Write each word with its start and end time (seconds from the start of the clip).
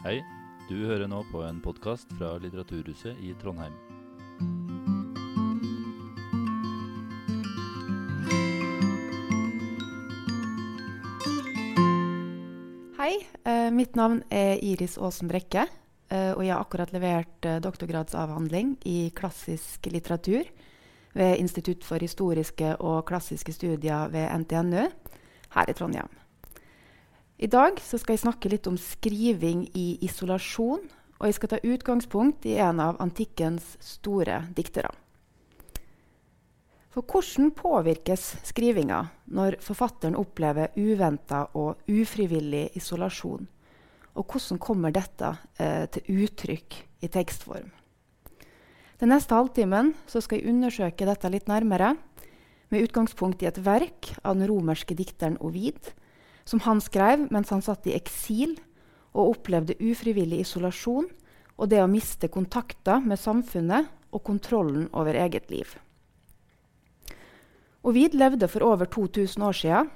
Hei, 0.00 0.22
du 0.64 0.78
hører 0.88 1.10
nå 1.12 1.18
på 1.28 1.42
en 1.44 1.58
podkast 1.60 2.08
fra 2.16 2.30
Litteraturhuset 2.40 3.18
i 3.20 3.34
Trondheim. 3.36 3.74
Hei, 12.96 13.10
eh, 13.44 13.68
mitt 13.76 13.92
navn 14.00 14.22
er 14.32 14.56
Iris 14.64 14.96
Aasen 14.96 15.28
Brekke. 15.28 15.66
eh, 16.08 16.32
og 16.32 16.40
jeg 16.44 16.54
har 16.54 16.64
akkurat 16.64 16.92
levert 16.92 17.44
eh, 17.44 17.60
doktorgradsavhandling 17.60 18.78
i 18.86 19.12
klassisk 19.14 19.84
litteratur 19.92 20.48
ved 21.12 21.36
Institutt 21.36 21.84
for 21.84 21.98
historiske 22.00 22.76
og 22.80 23.04
klassiske 23.04 23.52
studier 23.52 24.08
ved 24.08 24.32
NTNU 24.32 24.88
her 25.50 25.68
i 25.68 25.72
Trondheim. 25.72 26.08
I 27.40 27.48
dag 27.48 27.78
skal 27.80 28.12
jeg 28.12 28.20
snakke 28.20 28.50
litt 28.52 28.66
om 28.68 28.74
skriving 28.76 29.62
i 29.72 29.94
isolasjon, 30.04 30.82
og 31.16 31.22
jeg 31.24 31.36
skal 31.38 31.48
ta 31.48 31.58
utgangspunkt 31.64 32.44
i 32.44 32.58
en 32.60 32.82
av 32.84 32.98
antikkens 33.00 33.78
store 33.80 34.42
diktere. 34.52 34.90
For 36.92 37.06
hvordan 37.06 37.48
påvirkes 37.56 38.26
skrivinga 38.44 38.98
når 39.32 39.56
forfatteren 39.64 40.18
opplever 40.20 40.74
uventa 40.76 41.46
og 41.56 41.80
ufrivillig 41.88 42.74
isolasjon? 42.76 43.48
Og 44.20 44.26
hvordan 44.26 44.60
kommer 44.60 44.92
dette 44.92 45.30
eh, 45.56 45.86
til 45.96 46.26
uttrykk 46.26 46.76
i 47.00 47.08
tekstform? 47.08 47.70
Den 49.00 49.14
neste 49.14 49.38
halvtimen 49.38 49.94
skal 50.10 50.42
jeg 50.42 50.50
undersøke 50.52 51.08
dette 51.08 51.32
litt 51.32 51.48
nærmere, 51.48 51.94
med 52.68 52.84
utgangspunkt 52.84 53.40
i 53.42 53.48
et 53.48 53.64
verk 53.64 54.12
av 54.20 54.36
den 54.36 54.46
romerske 54.50 54.94
dikteren 54.98 55.40
Ovid, 55.40 55.94
som 56.50 56.62
han 56.66 56.82
skrev 56.82 57.28
mens 57.30 57.52
han 57.54 57.62
satt 57.62 57.86
i 57.86 57.94
eksil 57.94 58.56
og 59.14 59.36
opplevde 59.36 59.78
ufrivillig 59.78 60.42
isolasjon 60.44 61.06
og 61.60 61.70
det 61.70 61.82
å 61.82 61.90
miste 61.90 62.30
kontakter 62.32 63.02
med 63.04 63.20
samfunnet 63.20 63.90
og 64.10 64.24
kontrollen 64.26 64.88
over 64.96 65.14
eget 65.14 65.50
liv. 65.52 65.76
Ovid 67.86 68.16
levde 68.18 68.48
for 68.50 68.64
over 68.66 68.88
2000 68.90 69.44
år 69.46 69.56
siden, 69.56 69.90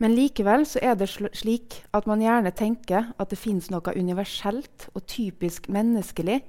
men 0.00 0.14
likevel 0.16 0.64
er 0.82 0.96
det 0.98 1.10
slik 1.10 1.82
at 1.94 2.06
man 2.10 2.22
gjerne 2.22 2.50
tenker 2.56 3.12
at 3.20 3.30
det 3.30 3.38
fins 3.38 3.68
noe 3.70 3.94
universelt 3.94 4.88
og 4.94 5.04
typisk 5.06 5.68
menneskelig 5.70 6.40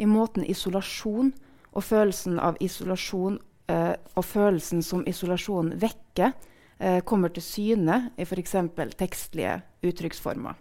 i 0.00 0.08
måten 0.08 0.44
isolasjon 0.44 1.30
og 1.70 1.86
følelsen 1.86 2.40
av 2.42 2.58
isolasjon 2.60 3.38
eh, 3.70 3.94
og 4.16 4.24
følelsen 4.26 4.82
som 4.84 5.06
isolasjon 5.08 5.72
vekker, 5.80 6.34
eh, 6.80 7.00
kommer 7.04 7.32
til 7.34 7.44
syne 7.44 8.00
i 8.16 8.26
f.eks. 8.26 8.56
tekstlige 8.98 9.60
uttrykksformer. 9.86 10.58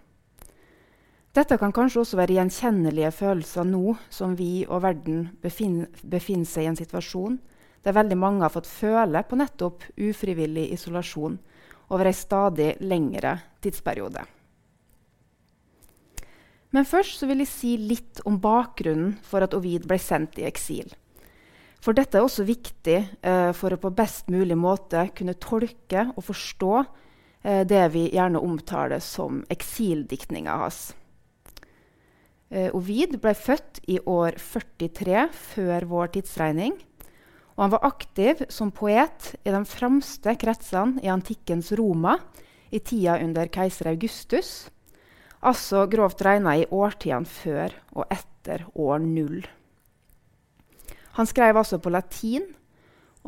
Dette 1.36 1.60
kan 1.62 1.72
kanskje 1.72 2.02
også 2.02 2.18
være 2.18 2.40
gjenkjennelige 2.40 3.12
følelser 3.14 3.68
nå 3.70 3.94
som 4.10 4.34
vi 4.38 4.66
og 4.68 4.82
verden 4.84 5.28
befinner, 5.44 5.88
befinner 6.04 6.50
seg 6.50 6.66
i 6.66 6.72
en 6.72 6.80
situasjon 6.80 7.38
der 7.86 7.96
veldig 7.96 8.18
mange 8.20 8.44
har 8.44 8.52
fått 8.52 8.68
føle 8.68 9.22
på 9.24 9.38
nettopp 9.40 9.86
ufrivillig 9.96 10.66
isolasjon 10.76 11.38
over 11.90 12.10
en 12.10 12.18
stadig 12.18 12.74
lengre 12.82 13.38
tidsperiode. 13.64 14.26
Men 16.76 16.86
først 16.86 17.24
vil 17.26 17.42
jeg 17.42 17.50
si 17.50 17.76
litt 17.82 18.22
om 18.30 18.38
bakgrunnen 18.42 19.16
for 19.26 19.46
at 19.46 19.56
Ovid 19.58 19.88
ble 19.90 19.98
sendt 20.02 20.38
i 20.38 20.46
eksil. 20.50 20.92
For 21.80 21.96
dette 21.96 22.20
er 22.20 22.26
også 22.26 22.44
viktig 22.48 22.98
eh, 23.00 23.52
for 23.56 23.72
å 23.72 23.80
på 23.80 23.92
best 23.96 24.28
mulig 24.32 24.58
måte 24.60 25.06
kunne 25.16 25.38
tolke 25.40 26.10
og 26.12 26.26
forstå 26.28 26.74
eh, 26.80 27.62
det 27.68 27.86
vi 27.94 28.10
gjerne 28.12 28.42
omtaler 28.44 29.00
som 29.04 29.46
eksildiktninga 29.52 30.58
hans. 30.60 30.90
Eh, 32.52 32.68
Ovid 32.76 33.16
ble 33.24 33.32
født 33.38 33.80
i 33.88 34.00
år 34.04 34.36
43 34.42 35.28
før 35.54 35.88
vår 35.92 36.12
tidsregning. 36.18 36.76
Og 37.56 37.64
han 37.66 37.74
var 37.76 37.88
aktiv 37.88 38.44
som 38.52 38.72
poet 38.76 39.34
i 39.44 39.52
de 39.52 39.62
fremste 39.68 40.36
kretsene 40.40 41.04
i 41.04 41.12
antikkens 41.12 41.72
Roma 41.80 42.18
i 42.72 42.80
tida 42.80 43.18
under 43.24 43.50
keiser 43.52 43.90
Augustus, 43.92 44.70
altså 45.40 45.86
grovt 45.92 46.22
regna 46.24 46.58
i 46.60 46.68
årtidene 46.72 47.28
før 47.28 47.76
og 47.96 48.06
etter 48.14 48.68
år 48.76 49.04
null. 49.04 49.48
Han 51.20 51.28
skrev 51.28 51.58
altså 51.60 51.82
på 51.84 51.92
latin, 51.92 52.46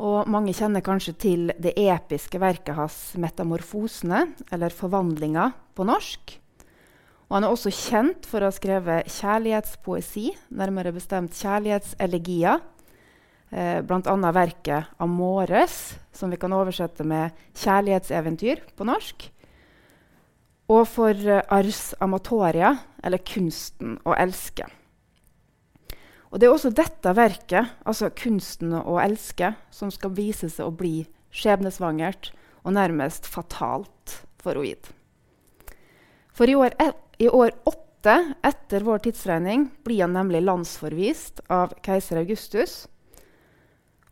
og 0.00 0.28
mange 0.32 0.54
kjenner 0.56 0.80
kanskje 0.80 1.12
til 1.20 1.50
det 1.60 1.74
episke 1.76 2.40
verket 2.40 2.78
hans 2.78 3.12
'Metamorfosene', 3.20 4.32
eller 4.50 4.72
'Forvandlinga' 4.72 5.52
på 5.76 5.84
norsk. 5.84 6.40
Og 7.28 7.36
han 7.36 7.44
er 7.44 7.52
også 7.52 7.68
kjent 7.68 8.24
for 8.24 8.40
å 8.40 8.48
ha 8.48 8.50
skrevet 8.50 9.12
kjærlighetspoesi, 9.12 10.32
nærmere 10.56 10.92
bestemt 10.92 11.36
kjærlighetselegier. 11.36 12.60
Eh, 13.52 13.82
Bl.a. 13.82 14.32
verket 14.32 14.84
'Amores', 14.98 15.98
som 16.12 16.30
vi 16.30 16.36
kan 16.36 16.52
oversette 16.52 17.04
med 17.04 17.30
'kjærlighetseventyr' 17.54 18.72
på 18.74 18.84
norsk. 18.84 19.30
Og 20.68 20.88
for 20.88 21.12
'Ars 21.12 21.94
amatoria', 22.00 22.78
eller 23.04 23.18
'Kunsten 23.18 23.98
å 24.06 24.16
elske'. 24.16 24.81
Og 26.32 26.40
Det 26.40 26.48
er 26.48 26.54
også 26.54 26.72
dette 26.72 27.12
verket, 27.12 27.74
altså 27.84 28.08
'Kunsten 28.08 28.72
å 28.72 28.96
elske', 28.96 29.54
som 29.70 29.90
skal 29.90 30.14
vise 30.16 30.48
seg 30.48 30.66
å 30.66 30.72
bli 30.72 31.06
skjebnesvangert 31.30 32.30
og 32.64 32.72
nærmest 32.72 33.26
fatalt 33.28 34.22
for 34.40 34.56
Oid. 34.56 34.88
For 36.32 36.48
i 36.48 36.54
år, 36.56 36.72
i 37.20 37.28
år 37.28 37.52
åtte 37.68 38.34
etter 38.42 38.80
vår 38.80 39.04
tidsregning 39.04 39.70
blir 39.84 40.06
han 40.06 40.16
nemlig 40.16 40.42
landsforvist 40.42 41.44
av 41.50 41.74
keiser 41.84 42.22
Augustus. 42.22 42.88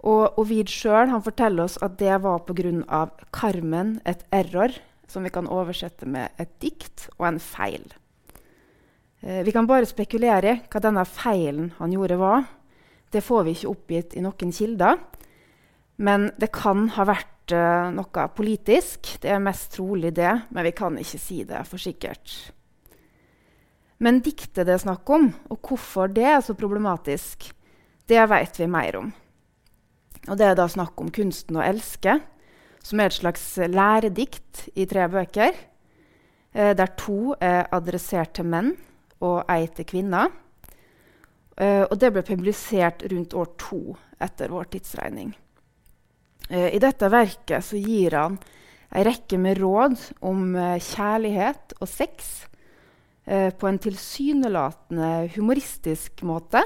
Og 0.05 0.39
Ovid 0.39 0.69
sjøl 0.69 1.13
forteller 1.25 1.65
oss 1.65 1.79
at 1.83 1.99
det 1.99 2.23
var 2.23 2.45
pga. 2.45 3.09
karmen, 3.33 4.01
et 4.05 4.25
error, 4.31 4.71
som 5.09 5.25
vi 5.25 5.31
kan 5.31 5.49
oversette 5.49 6.07
med 6.07 6.31
et 6.39 6.53
dikt 6.61 7.09
og 7.19 7.27
en 7.27 7.41
feil. 7.41 7.85
Eh, 9.21 9.43
vi 9.45 9.53
kan 9.53 9.69
bare 9.69 9.89
spekulere 9.89 10.61
hva 10.71 10.81
denne 10.81 11.05
feilen 11.05 11.75
han 11.79 11.93
gjorde, 11.93 12.17
var. 12.21 12.47
Det 13.11 13.23
får 13.25 13.45
vi 13.45 13.57
ikke 13.57 13.73
oppgitt 13.75 14.17
i 14.17 14.25
noen 14.25 14.55
kilder. 14.55 15.01
Men 16.01 16.31
det 16.41 16.49
kan 16.57 16.89
ha 16.97 17.05
vært 17.09 17.53
eh, 17.53 17.91
noe 17.93 18.27
politisk. 18.37 19.19
Det 19.21 19.33
er 19.35 19.43
mest 19.45 19.75
trolig 19.77 20.15
det, 20.17 20.33
men 20.49 20.67
vi 20.67 20.73
kan 20.77 20.97
ikke 21.01 21.21
si 21.21 21.43
det 21.45 21.67
for 21.69 21.83
sikkert. 21.83 22.53
Men 24.01 24.23
diktet 24.25 24.65
det 24.65 24.79
er 24.79 24.81
snakk 24.81 25.11
om, 25.13 25.29
og 25.53 25.59
hvorfor 25.61 26.09
det 26.09 26.25
er 26.25 26.41
så 26.41 26.57
problematisk, 26.57 27.51
det 28.09 28.23
vet 28.31 28.57
vi 28.57 28.69
mer 28.71 28.97
om. 28.97 29.11
Og 30.29 30.39
det 30.41 30.47
er 30.47 30.55
da 30.57 30.67
snakk 30.69 31.01
om 31.01 31.11
'Kunsten 31.11 31.57
å 31.57 31.65
elske', 31.65 32.21
som 32.83 33.01
er 33.01 33.07
et 33.07 33.21
slags 33.21 33.57
læredikt 33.57 34.71
i 34.75 34.87
tre 34.87 35.05
bøker, 35.09 35.53
eh, 36.55 36.73
der 36.73 36.87
to 36.97 37.35
er 37.41 37.69
adressert 37.73 38.33
til 38.33 38.45
menn 38.45 38.77
og 39.21 39.43
ei 39.53 39.67
til 39.75 39.89
kvinner. 39.89 40.31
Uh, 41.61 41.85
og 41.91 41.99
det 42.01 42.09
ble 42.15 42.25
publisert 42.25 43.03
rundt 43.11 43.37
år 43.37 43.53
to 43.61 43.81
etter 44.23 44.53
vår 44.53 44.71
tidsregning. 44.73 45.35
Uh, 46.49 46.71
I 46.73 46.81
dette 46.81 47.11
verket 47.13 47.67
så 47.67 47.81
gir 47.81 48.17
han 48.17 48.39
ei 48.91 49.05
rekke 49.07 49.39
med 49.39 49.61
råd 49.61 49.99
om 50.27 50.55
uh, 50.57 50.79
kjærlighet 50.81 51.77
og 51.81 51.91
sex 51.91 52.47
på 53.31 53.69
en 53.69 53.77
tilsynelatende 53.79 55.29
humoristisk 55.37 56.25
måte. 56.27 56.65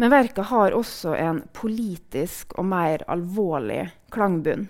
Men 0.00 0.08
verket 0.14 0.46
har 0.48 0.72
også 0.72 1.12
en 1.18 1.42
politisk 1.52 2.54
og 2.56 2.64
mer 2.70 3.02
alvorlig 3.10 3.82
klangbunn, 4.14 4.68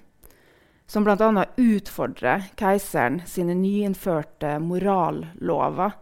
som 0.91 1.07
bl.a. 1.07 1.45
utfordrer 1.61 2.49
keiseren 2.59 3.21
sine 3.31 3.55
nyinnførte 3.61 4.57
morallover 4.65 5.95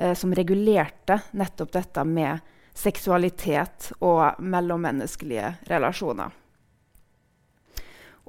eh, 0.00 0.14
som 0.14 0.34
regulerte 0.34 1.20
nettopp 1.36 1.72
dette 1.76 2.04
med 2.04 2.38
seksualitet 2.74 3.92
og 4.00 4.40
mellommenneskelige 4.40 5.54
relasjoner. 5.68 6.30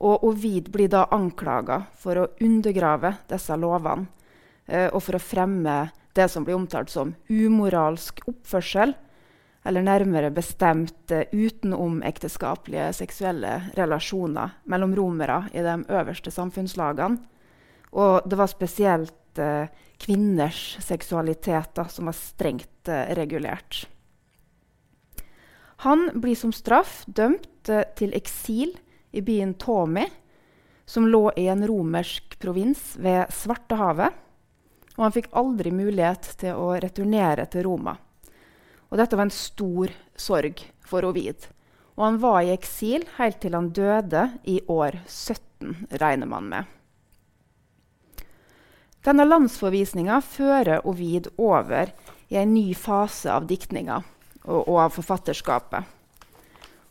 Og 0.02 0.24
Ovid 0.26 0.72
blir 0.74 0.90
da 0.90 1.06
anklaga 1.14 1.84
for 1.98 2.18
å 2.18 2.30
undergrave 2.42 3.14
disse 3.30 3.56
lovene 3.56 4.10
eh, 4.66 4.90
og 4.90 5.00
for 5.06 5.18
å 5.18 5.24
fremme 5.24 5.78
det 6.18 6.28
som 6.32 6.44
blir 6.44 6.58
omtalt 6.58 6.92
som 6.92 7.14
umoralsk 7.30 8.20
oppførsel, 8.28 8.94
eller 9.64 9.86
nærmere 9.86 10.34
bestemt 10.34 11.14
eh, 11.14 11.30
utenomekteskapelige 11.32 12.90
seksuelle 12.98 13.54
relasjoner 13.78 14.58
mellom 14.66 14.96
romere 14.98 15.44
i 15.54 15.64
de 15.64 15.78
øverste 15.86 16.34
samfunnslagene. 16.34 17.22
Og 17.92 18.26
det 18.26 18.40
var 18.40 18.50
spesielt 18.50 19.16
eh, 19.40 19.72
kvinners 20.02 20.78
seksualitet 20.82 21.76
da, 21.78 21.86
som 21.88 22.10
var 22.10 22.18
strengt 22.18 22.90
eh, 22.90 23.14
regulert. 23.16 23.86
Han 25.86 26.10
blir 26.22 26.36
som 26.36 26.54
straff 26.54 27.04
dømt 27.06 27.70
eh, 27.70 27.86
til 27.98 28.14
eksil 28.18 28.76
i 29.12 29.22
byen 29.22 29.54
Tomi, 29.62 30.08
som 30.86 31.08
lå 31.08 31.32
i 31.38 31.48
en 31.48 31.64
romersk 31.68 32.36
provins 32.42 32.96
ved 33.00 33.32
Svartehavet. 33.34 34.12
og 34.98 35.04
han 35.04 35.14
fikk 35.16 35.30
aldri 35.32 35.72
mulighet 35.72 36.34
til 36.38 36.58
å 36.58 36.74
returnere 36.76 37.46
til 37.46 37.64
Roma. 37.64 37.96
Og 38.92 39.00
dette 39.00 39.16
var 39.16 39.30
en 39.30 39.34
stor 39.34 39.94
sorg 40.20 40.60
for 40.84 41.08
Ovid. 41.08 41.48
Og 41.96 42.04
han 42.04 42.20
var 42.20 42.42
i 42.44 42.52
eksil 42.52 43.06
helt 43.18 43.40
til 43.40 43.56
han 43.56 43.72
døde 43.72 44.28
i 44.44 44.60
år 44.68 45.00
17, 45.08 45.88
regner 46.02 46.28
man 46.28 46.50
med. 46.52 46.81
Denne 49.02 49.26
landsforvisninga 49.26 50.20
fører 50.22 50.86
Ovid 50.88 51.32
over 51.42 51.90
i 52.30 52.38
en 52.38 52.54
ny 52.54 52.74
fase 52.78 53.32
av 53.34 53.48
diktninga 53.50 53.98
og, 54.46 54.62
og 54.62 54.78
av 54.86 54.94
forfatterskapet. 54.94 55.98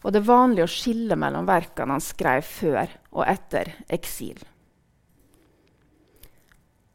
Og 0.01 0.13
det 0.13 0.23
er 0.23 0.31
vanlig 0.31 0.65
å 0.65 0.71
skille 0.71 1.17
mellom 1.19 1.47
verkene 1.49 1.97
han 1.97 2.03
skrev 2.03 2.47
før 2.47 2.91
og 3.13 3.27
etter 3.29 3.75
eksil. 3.93 4.41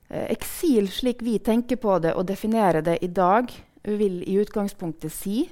Eh, 0.10 0.28
eksil, 0.34 0.90
slik 0.92 1.22
vi 1.26 1.38
tenker 1.40 1.80
på 1.82 2.00
det 2.04 2.16
og 2.18 2.28
definerer 2.28 2.84
det 2.86 2.98
i 3.06 3.12
dag, 3.14 3.52
vil 3.86 4.22
i 4.26 4.40
utgangspunktet 4.42 5.14
si 5.14 5.44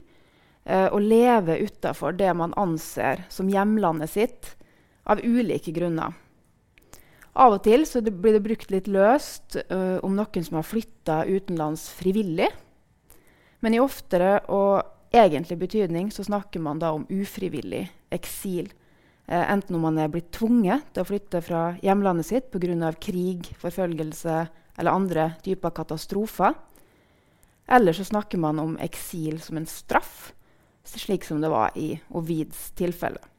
eh, 0.65 0.89
å 0.89 0.99
leve 0.99 1.59
utafor 1.61 2.17
det 2.17 2.31
man 2.35 2.55
anser 2.57 3.23
som 3.29 3.49
hjemlandet 3.49 4.11
sitt, 4.11 4.53
av 5.03 5.19
ulike 5.19 5.73
grunner. 5.75 6.13
Av 7.33 7.55
og 7.55 7.63
til 7.65 7.81
det 7.81 8.13
blir 8.13 8.35
det 8.35 8.43
brukt 8.45 8.69
litt 8.69 8.87
løst 8.91 9.57
uh, 9.71 9.97
om 10.05 10.13
noen 10.13 10.45
som 10.45 10.59
har 10.59 10.67
flytta 10.67 11.23
utenlands 11.25 11.87
frivillig. 11.97 12.51
Men 13.65 13.73
i 13.73 13.81
oftere 13.81 14.43
og 14.53 14.83
egentlig 15.13 15.57
betydning 15.63 16.11
så 16.13 16.25
snakker 16.27 16.61
man 16.61 16.81
da 16.81 16.91
om 16.93 17.07
ufrivillig 17.09 17.87
eksil. 18.13 18.69
Uh, 19.25 19.41
enten 19.49 19.79
om 19.79 19.87
man 19.87 19.97
er 19.97 20.13
blitt 20.13 20.29
tvunget 20.35 20.85
til 20.93 21.01
å 21.01 21.09
flytte 21.09 21.41
fra 21.41 21.63
hjemlandet 21.81 22.29
sitt 22.29 22.53
pga. 22.53 22.93
krig, 23.01 23.49
forfølgelse 23.57 24.37
eller 24.77 24.91
andre 24.91 25.31
typer 25.41 25.73
katastrofer. 25.73 26.53
Eller 27.65 27.93
så 27.93 28.05
snakker 28.05 28.37
man 28.37 28.59
om 28.59 28.77
eksil 28.77 29.41
som 29.41 29.57
en 29.57 29.65
straff, 29.65 30.33
slik 30.83 31.25
som 31.25 31.41
det 31.41 31.49
var 31.49 31.73
i 31.79 31.95
Ovids 32.11 32.71
tilfelle. 32.77 33.32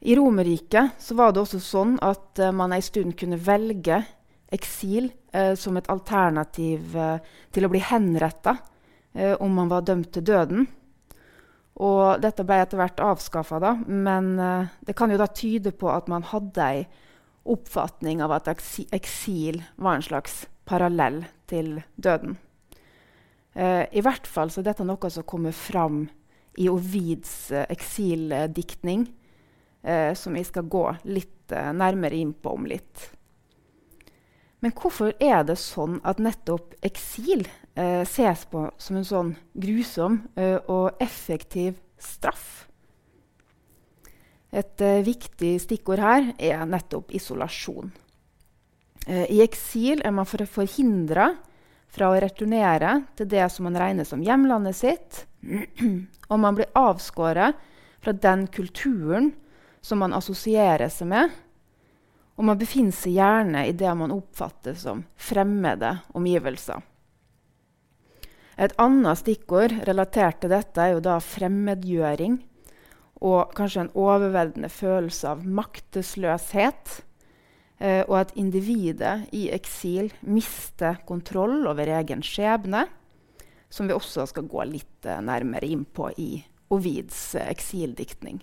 I 0.00 0.16
Romerriket 0.16 1.10
var 1.12 1.32
det 1.32 1.42
også 1.42 1.60
sånn 1.60 1.98
at 2.00 2.40
uh, 2.40 2.50
man 2.56 2.72
en 2.72 2.84
stund 2.84 3.16
kunne 3.20 3.36
velge 3.36 4.00
eksil 4.50 5.10
uh, 5.36 5.52
som 5.58 5.76
et 5.76 5.90
alternativ 5.92 6.96
uh, 6.96 7.18
til 7.52 7.66
å 7.66 7.72
bli 7.72 7.82
henretta 7.84 8.58
om 9.42 9.50
man 9.50 9.66
var 9.66 9.82
dømt 9.82 10.12
til 10.14 10.22
døden. 10.22 10.68
Og 11.82 12.20
dette 12.22 12.44
ble 12.46 12.60
etter 12.62 12.78
hvert 12.78 13.00
avskaffa, 13.02 13.72
men 13.90 14.38
det 14.86 14.94
kan 14.94 15.10
jo 15.10 15.16
da 15.18 15.26
tyde 15.26 15.72
på 15.74 15.88
at 15.90 16.06
man 16.06 16.22
hadde 16.30 16.62
ei 16.62 16.84
oppfatning 17.42 18.22
av 18.22 18.36
at 18.36 18.52
eksil 18.54 19.58
var 19.82 19.98
en 19.98 20.06
slags 20.06 20.44
parallell 20.62 21.24
til 21.50 21.80
døden. 21.98 22.38
I 23.58 24.04
hvert 24.06 24.30
fall 24.30 24.54
så 24.54 24.62
er 24.62 24.68
dette 24.70 24.86
noe 24.86 25.10
som 25.10 25.26
kommer 25.26 25.58
fram 25.58 26.04
i 26.54 26.70
Ovids 26.70 27.50
eh, 29.82 30.12
som 30.14 30.36
vi 30.36 30.44
skal 30.46 30.68
gå 30.70 30.84
litt 31.10 31.50
nærmere 31.50 32.14
inn 32.14 32.30
på 32.32 32.52
om 32.54 32.68
litt. 32.70 33.08
Men 34.60 34.74
hvorfor 34.76 35.14
er 35.16 35.42
det 35.48 35.56
sånn 35.60 35.98
at 36.04 36.20
nettopp 36.20 36.76
eksil 36.84 37.46
eh, 37.74 38.02
ses 38.08 38.44
på 38.50 38.66
som 38.80 38.98
en 39.00 39.08
sånn 39.08 39.30
grusom 39.56 40.20
eh, 40.36 40.58
og 40.68 41.00
effektiv 41.00 41.78
straff? 42.00 42.66
Et 44.52 44.84
eh, 44.84 45.00
viktig 45.06 45.54
stikkord 45.64 46.02
her 46.04 46.32
er 46.36 46.66
nettopp 46.68 47.14
isolasjon. 47.16 47.92
Eh, 49.06 49.24
I 49.32 49.40
eksil 49.46 50.04
er 50.04 50.12
man 50.12 50.28
for 50.28 50.44
forhindra 50.44 51.30
fra 51.90 52.10
å 52.10 52.20
returnere 52.20 52.98
til 53.16 53.30
det 53.32 53.48
som 53.54 53.64
man 53.66 53.80
regner 53.80 54.06
som 54.06 54.20
hjemlandet 54.22 54.76
sitt, 54.76 55.24
og 56.30 56.42
man 56.42 56.58
blir 56.58 56.68
avskåret 56.76 57.56
fra 58.04 58.12
den 58.12 58.44
kulturen 58.52 59.32
som 59.80 60.02
man 60.02 60.14
assosierer 60.16 60.90
seg 60.92 61.10
med, 61.10 61.32
og 62.36 62.46
man 62.48 62.60
befinner 62.60 62.96
seg 62.96 63.18
gjerne 63.18 63.66
i 63.68 63.74
det 63.76 63.90
man 63.96 64.14
oppfatter 64.14 64.76
som 64.78 65.02
fremmede 65.20 65.98
omgivelser. 66.16 66.80
Et 68.60 68.72
annet 68.80 69.20
stikkord 69.20 69.72
relatert 69.88 70.40
til 70.42 70.52
dette 70.52 70.80
er 70.84 70.94
jo 70.94 71.04
da 71.04 71.16
fremmedgjøring 71.24 72.38
og 73.20 73.52
kanskje 73.56 73.84
en 73.84 73.94
overveldende 73.96 74.68
følelse 74.72 75.28
av 75.32 75.44
maktesløshet. 75.44 77.00
Eh, 77.80 78.02
og 78.04 78.16
at 78.18 78.34
individet 78.36 79.30
i 79.36 79.46
eksil 79.52 80.10
mister 80.20 81.00
kontroll 81.08 81.64
over 81.68 81.88
egen 82.00 82.20
skjebne, 82.24 82.84
som 83.72 83.88
vi 83.88 83.96
også 83.96 84.26
skal 84.28 84.48
gå 84.50 84.66
litt 84.68 85.08
eh, 85.08 85.22
nærmere 85.24 85.68
inn 85.68 85.86
på 85.88 86.10
i 86.20 86.30
Ovids 86.72 87.34
eh, 87.40 87.48
eksildiktning. 87.48 88.42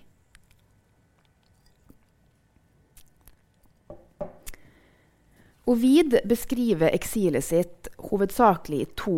Ovid 5.68 6.19
beskriver 6.24 6.94
eksilet 6.96 7.44
sitt 7.44 7.90
hovedsakelig 8.10 8.80
i 8.81 8.92
to 8.96 9.18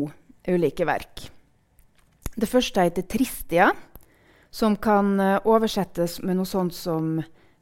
ulike 0.49 0.87
verk. 0.89 1.27
Det 2.35 2.49
første 2.49 2.81
heter 2.81 3.05
'Tristia', 3.05 3.75
som 4.49 4.75
kan 4.75 5.19
eh, 5.19 5.39
oversettes 5.45 6.21
med 6.23 6.39
noe 6.39 6.49
sånt 6.49 6.73
som 6.73 7.19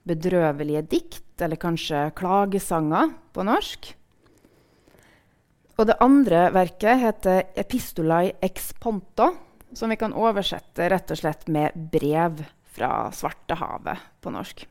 bedrøvelige 0.08 0.86
dikt, 0.88 1.42
eller 1.42 1.60
kanskje 1.60 2.12
klagesanger 2.16 3.12
på 3.34 3.44
norsk. 3.44 3.92
Og 5.78 5.88
det 5.88 6.00
andre 6.00 6.48
verket 6.56 7.04
heter 7.04 7.44
'Epistolai 7.56 8.32
ex 8.42 8.72
ponto', 8.74 9.36
som 9.74 9.90
vi 9.90 10.00
kan 10.00 10.14
oversette 10.14 10.88
rett 10.90 11.12
og 11.12 11.18
slett 11.18 11.48
med 11.48 11.76
'brev 11.76 12.46
fra 12.64 13.12
Svartehavet' 13.12 14.08
på 14.22 14.32
norsk. 14.32 14.68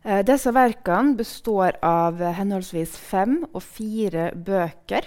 Eh, 0.00 0.22
disse 0.24 0.52
verkene 0.56 1.16
består 1.18 1.76
av 1.84 2.22
henholdsvis 2.38 2.94
fem 2.96 3.42
og 3.50 3.60
fire 3.64 4.30
bøker. 4.32 5.04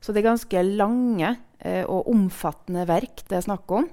Så 0.00 0.12
det 0.12 0.22
er 0.22 0.30
ganske 0.30 0.62
lange 0.66 1.34
eh, 1.60 1.84
og 1.84 2.08
omfattende 2.10 2.86
verk 2.88 3.26
det 3.28 3.38
er 3.38 3.44
snakk 3.46 3.74
om. 3.76 3.90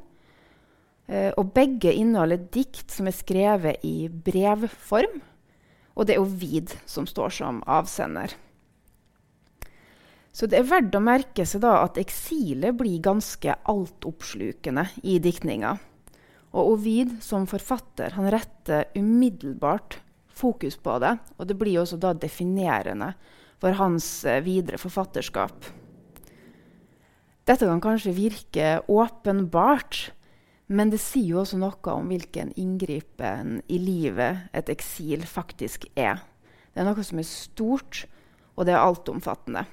Eh, 1.09 1.31
og 1.35 1.51
begge 1.57 1.91
inneholder 1.91 2.47
dikt 2.53 2.95
som 2.95 3.11
er 3.11 3.17
skrevet 3.17 3.83
i 3.85 4.07
brevform. 4.07 5.19
Og 5.99 6.07
det 6.07 6.15
er 6.15 6.23
Ovid 6.23 6.77
som 6.87 7.09
står 7.09 7.35
som 7.41 7.63
avsender. 7.67 8.31
Så 10.31 10.47
det 10.47 10.61
er 10.61 10.69
verdt 10.69 10.95
å 10.95 11.03
merke 11.03 11.43
seg 11.49 11.65
at 11.67 11.97
eksilet 11.99 12.77
blir 12.79 13.01
ganske 13.03 13.57
altoppslukende 13.67 14.85
i 15.03 15.17
diktninga. 15.19 15.75
Og 16.55 16.77
Ovid 16.77 17.17
som 17.25 17.49
forfatter 17.49 18.15
han 18.15 18.29
retter 18.31 18.87
umiddelbart 18.95 19.99
fokus 20.39 20.79
på 20.79 20.97
det. 21.03 21.17
Og 21.37 21.49
det 21.49 21.57
blir 21.59 21.81
også 21.81 21.99
da 22.01 22.13
definerende 22.15 23.13
for 23.59 23.75
hans 23.79 24.07
eh, 24.25 24.41
videre 24.45 24.79
forfatterskap. 24.81 25.67
Dette 27.49 27.65
kan 27.65 27.81
kanskje 27.81 28.13
virke 28.13 28.77
åpenbart, 28.87 30.11
men 30.69 30.91
det 30.93 31.01
sier 31.01 31.33
jo 31.33 31.41
også 31.41 31.57
noe 31.57 31.95
om 31.95 32.11
hvilken 32.11 32.51
inngripen 32.61 33.57
i 33.67 33.79
livet 33.81 34.51
et 34.53 34.69
eksil 34.69 35.25
faktisk 35.25 35.87
er. 35.97 36.21
Det 36.69 36.83
er 36.83 36.87
noe 36.87 37.03
som 37.03 37.19
er 37.19 37.25
stort, 37.25 38.03
og 38.53 38.67
det 38.69 38.75
er 38.75 38.83
altomfattende. 38.83 39.65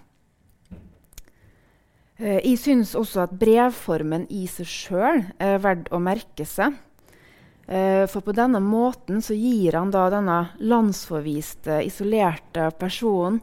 Eh, 2.16 2.40
jeg 2.40 2.56
syns 2.62 2.94
også 2.96 3.26
at 3.26 3.36
brevformen 3.36 4.24
i 4.32 4.46
seg 4.48 4.68
sjøl 4.70 5.22
er 5.42 5.60
verdt 5.60 5.92
å 5.92 6.00
merke 6.00 6.48
seg. 6.48 6.78
Eh, 7.66 8.06
for 8.06 8.22
på 8.22 8.34
denne 8.36 8.60
måten 8.62 9.22
så 9.22 9.34
gir 9.34 9.74
han 9.74 9.90
da 9.90 10.06
denne 10.12 10.38
landsforviste, 10.62 11.80
isolerte 11.82 12.70
personen 12.78 13.40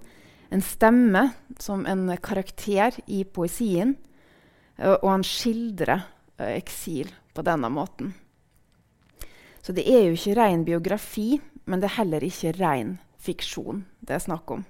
en 0.54 0.62
stemme 0.64 1.30
som 1.60 1.86
en 1.86 2.08
karakter 2.24 2.96
i 3.06 3.24
poesien. 3.24 3.96
Eh, 4.78 4.96
og 4.96 5.10
han 5.10 5.26
skildrer 5.28 6.06
eh, 6.38 6.56
eksil 6.56 7.12
på 7.34 7.44
denne 7.44 7.72
måten. 7.74 8.14
Så 9.64 9.76
det 9.76 9.88
er 9.88 10.08
jo 10.08 10.16
ikke 10.16 10.38
ren 10.40 10.64
biografi, 10.68 11.42
men 11.66 11.82
det 11.82 11.90
er 11.92 12.00
heller 12.02 12.24
ikke 12.28 12.56
ren 12.60 12.98
fiksjon 13.24 13.86
det 14.04 14.18
er 14.18 14.24
snakk 14.24 14.52
om. 14.52 14.64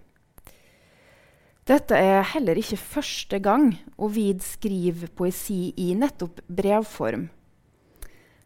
Dette 1.63 1.95
er 1.95 2.25
heller 2.33 2.59
ikke 2.59 2.77
første 2.77 3.39
gang 3.39 3.69
Ovid 4.03 4.43
skriver 4.43 5.09
poesi 5.15 5.71
i 5.79 5.93
nettopp 5.95 6.41
brevform. 6.51 7.29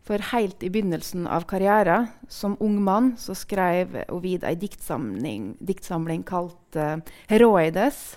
For 0.08 0.24
helt 0.32 0.64
i 0.64 0.70
begynnelsen 0.72 1.26
av 1.28 1.44
karrieren 1.50 2.08
som 2.32 2.56
ung 2.64 2.78
mann 2.84 3.10
så 3.20 3.34
skrev 3.36 3.98
Ovid 4.16 4.46
ei 4.48 4.56
diktsamling, 4.56 5.58
diktsamling 5.60 6.24
kalt 6.24 6.78
uh, 6.80 7.02
'Heroides', 7.28 8.16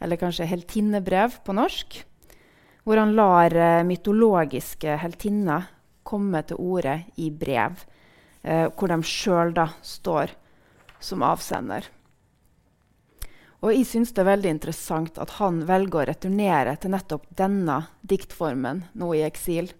eller 0.00 0.20
kanskje 0.20 0.44
'Heltinnebrev' 0.44 1.40
på 1.44 1.56
norsk, 1.56 2.02
hvor 2.84 3.00
han 3.00 3.16
lar 3.16 3.56
uh, 3.56 3.86
mytologiske 3.88 4.98
heltinner 5.00 5.70
komme 6.04 6.44
til 6.44 6.60
orde 6.60 6.98
i 7.16 7.30
brev, 7.30 7.86
uh, 8.44 8.68
hvor 8.76 8.92
de 8.92 9.00
sjøl 9.00 9.56
står 9.80 10.36
som 11.00 11.24
avsender. 11.24 11.88
Og 13.64 13.72
jeg 13.72 13.88
syns 13.88 14.12
det 14.12 14.26
er 14.26 14.32
veldig 14.36 14.56
interessant 14.56 15.16
at 15.20 15.38
han 15.40 15.64
velger 15.68 16.02
å 16.02 16.08
returnere 16.12 16.76
til 16.76 16.92
nettopp 16.92 17.24
denne 17.36 17.86
diktformen 18.04 18.90
nå 18.92 19.14
i 19.16 19.24
eksil. 19.24 19.72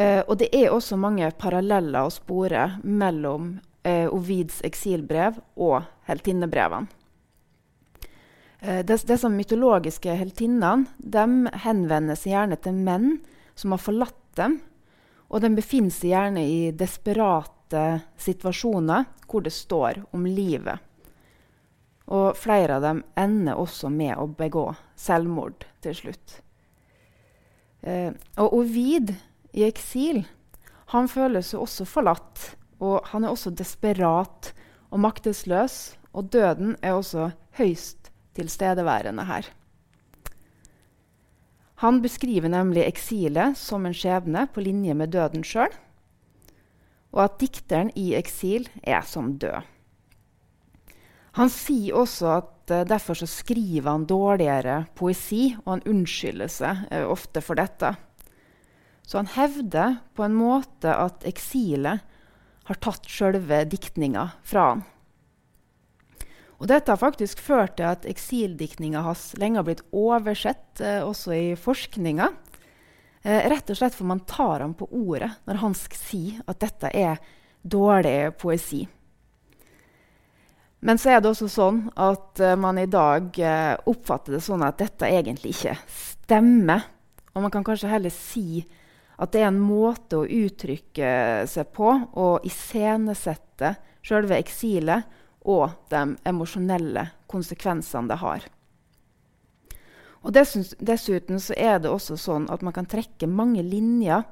Eh, 0.00 0.22
og 0.26 0.38
det 0.40 0.48
er 0.56 0.72
også 0.72 0.96
mange 0.96 1.28
paralleller 1.36 2.06
å 2.06 2.14
spore 2.14 2.62
mellom 2.86 3.52
eh, 3.84 4.08
Ovids 4.08 4.62
eksilbrev 4.64 5.36
og 5.60 5.82
heltinnebrevene. 6.08 6.88
Eh, 8.60 8.80
disse 8.86 9.28
mytologiske 9.32 10.16
heltinnene 10.16 11.52
henvender 11.66 12.16
seg 12.16 12.34
gjerne 12.34 12.60
til 12.64 12.80
menn 12.88 13.14
som 13.54 13.76
har 13.76 13.82
forlatt 13.82 14.20
dem, 14.40 14.60
og 15.28 15.44
de 15.44 15.52
befinner 15.58 15.92
seg 15.92 16.14
gjerne 16.14 16.44
i 16.48 16.60
desperate 16.72 17.84
situasjoner 18.20 19.04
hvor 19.28 19.44
det 19.44 19.52
står 19.54 20.04
om 20.16 20.24
livet. 20.26 20.80
Og 22.10 22.32
flere 22.40 22.78
av 22.78 22.86
dem 22.88 23.04
ender 23.20 23.60
også 23.60 23.92
med 23.92 24.16
å 24.18 24.26
begå 24.26 24.70
selvmord 24.98 25.68
til 25.84 25.94
slutt. 25.94 26.40
Og 27.86 28.56
Ovid 28.58 29.12
i 29.52 29.66
eksil 29.66 30.24
han 30.90 31.06
føler 31.10 31.44
seg 31.44 31.62
også 31.62 31.86
forlatt. 31.86 32.50
Og 32.82 33.06
han 33.12 33.24
er 33.24 33.32
også 33.32 33.52
desperat 33.54 34.52
og 34.90 35.02
maktesløs. 35.04 35.96
Og 36.10 36.30
døden 36.34 36.74
er 36.82 36.96
også 36.98 37.30
høyst 37.60 38.10
tilstedeværende 38.34 39.26
her. 39.28 39.46
Han 41.80 42.02
beskriver 42.02 42.50
nemlig 42.52 42.82
eksilet 42.84 43.56
som 43.56 43.86
en 43.86 43.94
skjebne 43.96 44.44
på 44.52 44.64
linje 44.64 44.94
med 44.94 45.14
døden 45.14 45.46
sjøl, 45.46 45.72
og 47.14 47.22
at 47.24 47.38
dikteren 47.40 47.88
i 47.96 48.10
eksil 48.18 48.66
er 48.82 49.00
som 49.08 49.32
død. 49.40 49.64
Han 51.38 51.48
sier 51.48 51.96
også 51.96 52.34
at 52.34 52.74
uh, 52.74 52.84
derfor 52.84 53.16
skriver 53.24 53.88
han 53.88 54.04
dårligere 54.04 54.82
poesi, 54.98 55.54
og 55.64 55.78
han 55.78 55.86
unnskylder 55.88 56.52
seg 56.52 56.84
uh, 56.90 57.06
ofte 57.08 57.40
for 57.40 57.56
dette. 57.56 57.94
Så 59.10 59.18
han 59.18 59.30
hevder 59.34 59.96
på 60.14 60.22
en 60.22 60.36
måte 60.38 60.92
at 60.94 61.24
eksilet 61.26 62.04
har 62.70 62.78
tatt 62.78 63.08
sjølve 63.10 63.64
diktninga 63.66 64.28
fra 64.46 64.66
han. 64.68 64.84
Og 66.60 66.68
dette 66.70 66.92
har 66.92 67.00
faktisk 67.00 67.40
ført 67.42 67.74
til 67.80 67.88
at 67.88 68.06
eksildiktninga 68.06 69.02
hans 69.02 69.32
lenge 69.40 69.58
har 69.58 69.66
blitt 69.66 69.82
oversett, 69.90 70.78
eh, 70.78 71.00
også 71.02 71.34
i 71.34 71.56
forskninga. 71.58 72.30
rett 73.20 73.70
og 73.70 73.76
slett 73.76 73.92
for 73.92 74.08
man 74.08 74.22
tar 74.24 74.60
ham 74.60 74.72
på 74.72 74.86
ordet 74.96 75.28
når 75.44 75.58
han 75.60 75.74
sier 75.74 76.38
at 76.48 76.60
dette 76.62 76.88
er 76.96 77.18
dårlig 77.60 78.38
poesi. 78.38 78.86
Men 80.80 80.96
så 80.96 81.10
er 81.12 81.20
det 81.20 81.28
også 81.28 81.48
sånn 81.52 81.82
at 82.00 82.40
eh, 82.40 82.56
man 82.56 82.78
i 82.80 82.88
dag 82.88 83.36
uh, 83.36 83.74
oppfatter 83.90 84.38
det 84.38 84.44
sånn 84.44 84.64
at 84.64 84.78
dette 84.80 85.04
egentlig 85.04 85.52
ikke 85.52 85.76
stemmer. 85.92 86.86
Og 87.34 87.44
man 87.44 87.52
kan 87.52 87.66
kanskje 87.66 87.90
heller 87.92 88.14
si 88.14 88.62
at 89.20 89.32
det 89.34 89.42
er 89.42 89.50
en 89.50 89.60
måte 89.60 90.22
å 90.22 90.28
uttrykke 90.28 91.10
seg 91.50 91.72
på 91.76 91.90
og 91.92 92.46
iscenesette 92.48 93.74
selve 94.06 94.38
eksilet 94.40 95.18
og 95.50 95.68
de 95.92 96.16
emosjonelle 96.28 97.04
konsekvensene 97.30 98.08
det 98.08 98.18
har. 98.20 98.46
Og 100.20 100.34
Dessuten 100.36 101.40
så 101.40 101.56
er 101.56 101.78
det 101.80 101.92
også 101.92 102.16
sånn 102.20 102.48
at 102.52 102.64
man 102.64 102.74
kan 102.76 102.88
trekke 102.88 103.28
mange 103.28 103.62
linjer 103.64 104.24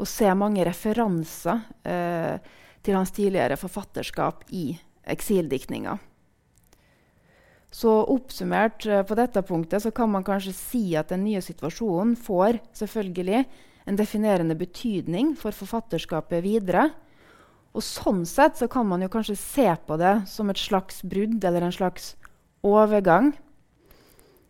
og 0.00 0.08
se 0.08 0.30
mange 0.34 0.64
referanser 0.66 1.60
eh, 1.86 2.38
til 2.82 2.96
hans 2.96 3.12
tidligere 3.14 3.58
forfatterskap 3.60 4.46
i 4.56 4.72
eksildiktninga. 5.10 5.98
Så 7.70 7.92
oppsummert 8.10 8.86
eh, 8.86 9.04
på 9.06 9.18
dette 9.18 9.42
punktet 9.46 9.84
så 9.84 9.92
kan 9.94 10.10
man 10.10 10.26
kanskje 10.26 10.54
si 10.56 10.84
at 10.98 11.12
den 11.12 11.22
nye 11.28 11.42
situasjonen 11.44 12.16
får 12.18 12.58
selvfølgelig 12.80 13.44
en 13.90 13.98
definerende 13.98 14.54
betydning 14.54 15.34
for 15.38 15.54
forfatterskapet 15.56 16.44
videre. 16.46 16.90
Og 17.74 17.82
sånn 17.82 18.22
sett 18.26 18.58
så 18.58 18.68
kan 18.70 18.86
man 18.86 19.02
jo 19.02 19.10
kanskje 19.10 19.38
se 19.38 19.66
på 19.86 19.98
det 19.98 20.20
som 20.30 20.50
et 20.50 20.58
slags 20.58 21.02
brudd 21.06 21.42
eller 21.44 21.66
en 21.66 21.74
slags 21.74 22.14
overgang. 22.66 23.32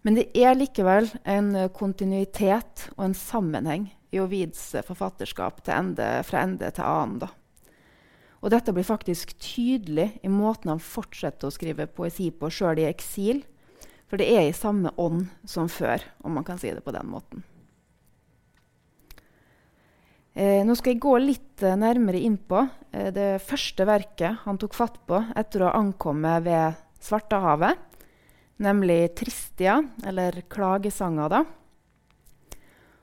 Men 0.04 0.16
det 0.16 0.30
er 0.36 0.56
likevel 0.56 1.08
en 1.28 1.52
kontinuitet 1.76 2.88
og 2.96 3.04
en 3.08 3.16
sammenheng 3.16 3.90
i 4.10 4.20
Ovids 4.20 4.62
forfatterskap 4.86 5.60
ende, 5.72 6.08
fra 6.26 6.44
ende 6.44 6.70
til 6.72 6.84
annen. 6.84 7.20
da. 7.24 7.30
Og 8.40 8.52
dette 8.52 8.72
blir 8.72 8.88
faktisk 8.88 9.34
tydelig 9.40 10.14
i 10.24 10.32
måten 10.32 10.72
han 10.72 10.80
fortsetter 10.80 11.48
å 11.48 11.54
skrive 11.54 11.88
poesi 11.92 12.30
på 12.32 12.48
sjøl 12.48 12.80
i 12.80 12.88
eksil. 12.88 13.44
For 14.08 14.20
det 14.20 14.32
er 14.32 14.48
i 14.48 14.56
samme 14.56 14.90
ånd 14.98 15.28
som 15.46 15.68
før, 15.68 16.02
om 16.24 16.34
man 16.34 16.48
kan 16.48 16.58
si 16.58 16.72
det 16.72 16.82
på 16.82 16.96
den 16.96 17.06
måten. 17.12 17.44
Eh, 20.34 20.62
nå 20.62 20.76
skal 20.78 20.94
jeg 20.94 21.02
gå 21.02 21.16
litt 21.18 21.62
eh, 21.66 21.78
nærmere 21.78 22.20
inn 22.22 22.36
på 22.38 22.60
eh, 22.94 23.08
det 23.10 23.40
første 23.42 23.82
verket 23.88 24.44
han 24.44 24.60
tok 24.62 24.76
fatt 24.78 25.00
på 25.10 25.18
etter 25.34 25.64
å 25.64 25.70
ha 25.72 25.80
ankommet 25.80 26.44
ved 26.46 26.78
Svartehavet, 27.02 27.74
nemlig 28.62 29.16
'Tristia', 29.16 29.80
eller 30.06 30.44
'Klagesanger'. 30.46 31.46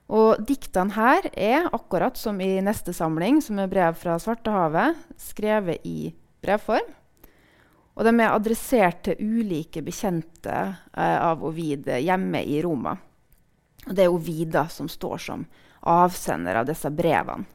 Og 0.07 0.39
diktene 0.47 0.95
her 0.95 1.27
er, 1.33 1.67
akkurat 1.75 2.15
som 2.15 2.39
i 2.39 2.61
neste 2.63 2.93
samling, 2.95 3.41
som 3.43 3.59
er 3.59 3.67
brev 3.67 3.97
fra 3.99 4.15
Svartehavet, 4.15 4.95
skrevet 5.19 5.83
i 5.83 6.13
brevform. 6.39 6.93
Og 7.97 8.05
de 8.05 8.13
er 8.21 8.31
adressert 8.31 9.03
til 9.03 9.19
ulike 9.19 9.83
bekjente 9.83 10.55
eh, 10.55 11.19
av 11.19 11.43
Ovid 11.43 11.89
hjemme 11.91 12.39
i 12.45 12.61
Roma. 12.63 12.95
Og 13.87 13.95
det 13.95 14.05
er 14.05 14.13
Ovida 14.13 14.67
som 14.71 14.87
står 14.87 15.17
som 15.19 15.43
avsender 15.87 16.59
av 16.59 16.67
disse 16.69 16.91
brevene. 16.93 17.47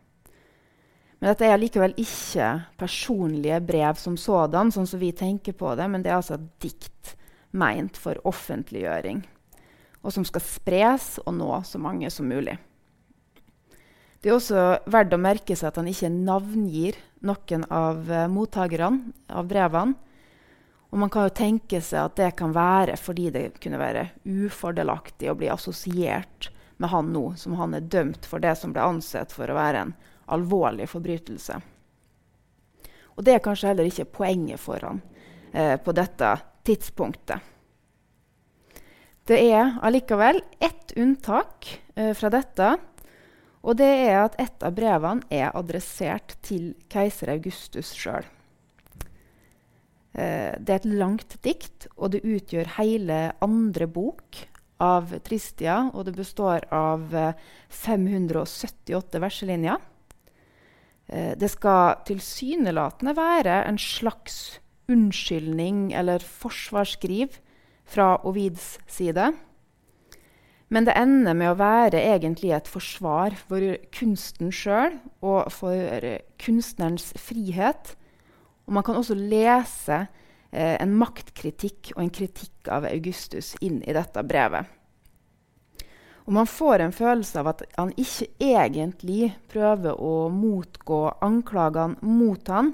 Men 1.22 1.30
dette 1.30 1.46
er 1.46 1.60
likevel 1.60 1.92
ikke 2.02 2.48
personlige 2.80 3.60
brev 3.62 3.98
som 4.00 4.16
sådan, 4.18 4.72
sånn 4.74 4.88
som 4.90 4.98
vi 4.98 5.12
tenker 5.14 5.54
på 5.54 5.76
det, 5.78 5.86
men 5.86 6.02
det 6.02 6.10
er 6.10 6.18
altså 6.18 6.40
dikt 6.64 7.14
meint 7.54 8.00
for 8.00 8.18
offentliggjøring 8.26 9.22
og 10.02 10.14
som 10.14 10.26
skal 10.26 10.44
spres 10.44 11.16
og 11.24 11.34
nå 11.38 11.50
så 11.66 11.80
mange 11.82 12.10
som 12.10 12.28
mulig. 12.28 12.56
Det 14.22 14.30
er 14.30 14.36
også 14.36 14.62
verdt 14.90 15.14
å 15.16 15.18
merke 15.18 15.56
seg 15.58 15.72
at 15.72 15.78
han 15.80 15.90
ikke 15.90 16.10
navngir 16.12 16.98
noen 17.26 17.66
av 17.74 18.06
uh, 18.10 18.28
mottakerne 18.30 19.12
av 19.30 19.48
brevene. 19.50 19.96
Og 20.92 21.00
man 21.00 21.10
kan 21.10 21.24
jo 21.24 21.34
tenke 21.34 21.80
seg 21.80 22.04
at 22.04 22.18
det 22.20 22.32
kan 22.38 22.52
være 22.54 22.98
fordi 23.00 23.30
det 23.32 23.46
kunne 23.62 23.80
være 23.80 24.10
ufordelaktig 24.28 25.30
å 25.32 25.36
bli 25.38 25.48
assosiert 25.50 26.50
med 26.82 26.90
han 26.90 27.12
nå, 27.14 27.24
som 27.38 27.54
han 27.60 27.76
er 27.78 27.86
dømt 27.86 28.26
for 28.26 28.42
det 28.42 28.56
som 28.58 28.74
ble 28.74 28.82
ansett 28.82 29.32
for 29.32 29.50
å 29.50 29.56
være 29.56 29.86
en 29.86 29.94
alvorlig 30.34 30.88
forbrytelse. 30.90 31.60
Og 33.14 33.24
det 33.24 33.36
er 33.36 33.44
kanskje 33.44 33.70
heller 33.70 33.88
ikke 33.88 34.10
poenget 34.18 34.60
for 34.60 34.82
han 34.82 35.00
eh, 35.52 35.76
på 35.78 35.94
dette 35.94 36.34
tidspunktet. 36.66 37.48
Det 39.28 39.38
er 39.38 39.76
allikevel 39.84 40.40
ett 40.58 40.94
unntak 40.98 41.68
eh, 41.94 42.10
fra 42.18 42.32
dette. 42.32 42.74
Og 43.62 43.78
det 43.78 43.90
er 44.08 44.24
at 44.24 44.38
et 44.42 44.64
av 44.66 44.74
brevene 44.74 45.22
er 45.30 45.52
adressert 45.54 46.34
til 46.42 46.72
keiser 46.90 47.30
Augustus 47.36 47.92
sjøl. 47.94 48.26
Eh, 50.18 50.58
det 50.58 50.72
er 50.72 50.80
et 50.80 50.90
langt 50.90 51.38
dikt, 51.46 51.86
og 51.94 52.16
det 52.16 52.24
utgjør 52.26 52.74
hele 52.80 53.20
andre 53.44 53.86
bok 53.86 54.42
av 54.82 55.14
Tristia. 55.26 55.86
Og 55.94 56.08
det 56.08 56.16
består 56.16 56.66
av 56.74 57.14
eh, 57.14 57.38
578 57.70 59.22
verselinjer. 59.22 59.78
Eh, 61.06 61.32
det 61.38 61.50
skal 61.54 62.02
tilsynelatende 62.08 63.14
være 63.18 63.62
en 63.68 63.80
slags 63.80 64.58
unnskyldning 64.90 65.92
eller 65.96 66.24
forsvarsskriv 66.26 67.38
fra 67.88 68.16
Ovids 68.26 68.76
side. 68.90 69.32
Men 70.72 70.86
det 70.88 70.96
ender 70.96 71.36
med 71.36 71.52
å 71.52 71.58
være 71.60 72.00
egentlig 72.00 72.54
et 72.56 72.68
forsvar 72.70 73.34
for 73.36 73.74
kunsten 73.92 74.52
sjøl 74.54 74.96
og 75.20 75.50
for 75.52 76.06
kunstnerens 76.40 77.10
frihet. 77.20 77.92
Og 78.64 78.78
man 78.78 78.86
kan 78.86 78.96
også 78.96 79.16
lese 79.18 80.06
eh, 80.52 80.76
en 80.78 80.94
maktkritikk 81.00 81.94
og 81.96 82.04
en 82.04 82.14
kritikk 82.14 82.70
av 82.72 82.86
Augustus 82.88 83.54
inn 83.60 83.80
i 83.82 83.96
dette 83.96 84.22
brevet. 84.24 84.70
Og 86.22 86.36
man 86.36 86.46
får 86.46 86.84
en 86.84 86.94
følelse 86.94 87.40
av 87.40 87.50
at 87.50 87.64
han 87.74 87.90
ikke 87.98 88.28
egentlig 88.38 89.32
prøver 89.50 89.98
å 89.98 90.28
motgå 90.30 91.02
anklagene 91.24 91.98
mot 92.06 92.52
han, 92.52 92.72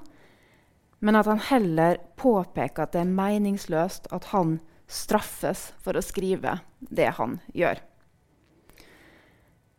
men 1.00 1.16
at 1.16 1.30
han 1.30 1.40
heller 1.48 2.00
påpeker 2.18 2.84
at 2.84 2.96
det 2.96 3.04
er 3.04 3.12
meningsløst 3.12 4.10
at 4.12 4.32
han 4.34 4.58
straffes 4.88 5.70
for 5.84 5.96
å 5.96 6.04
skrive 6.04 6.58
det 6.80 7.12
han 7.18 7.38
gjør. 7.56 7.80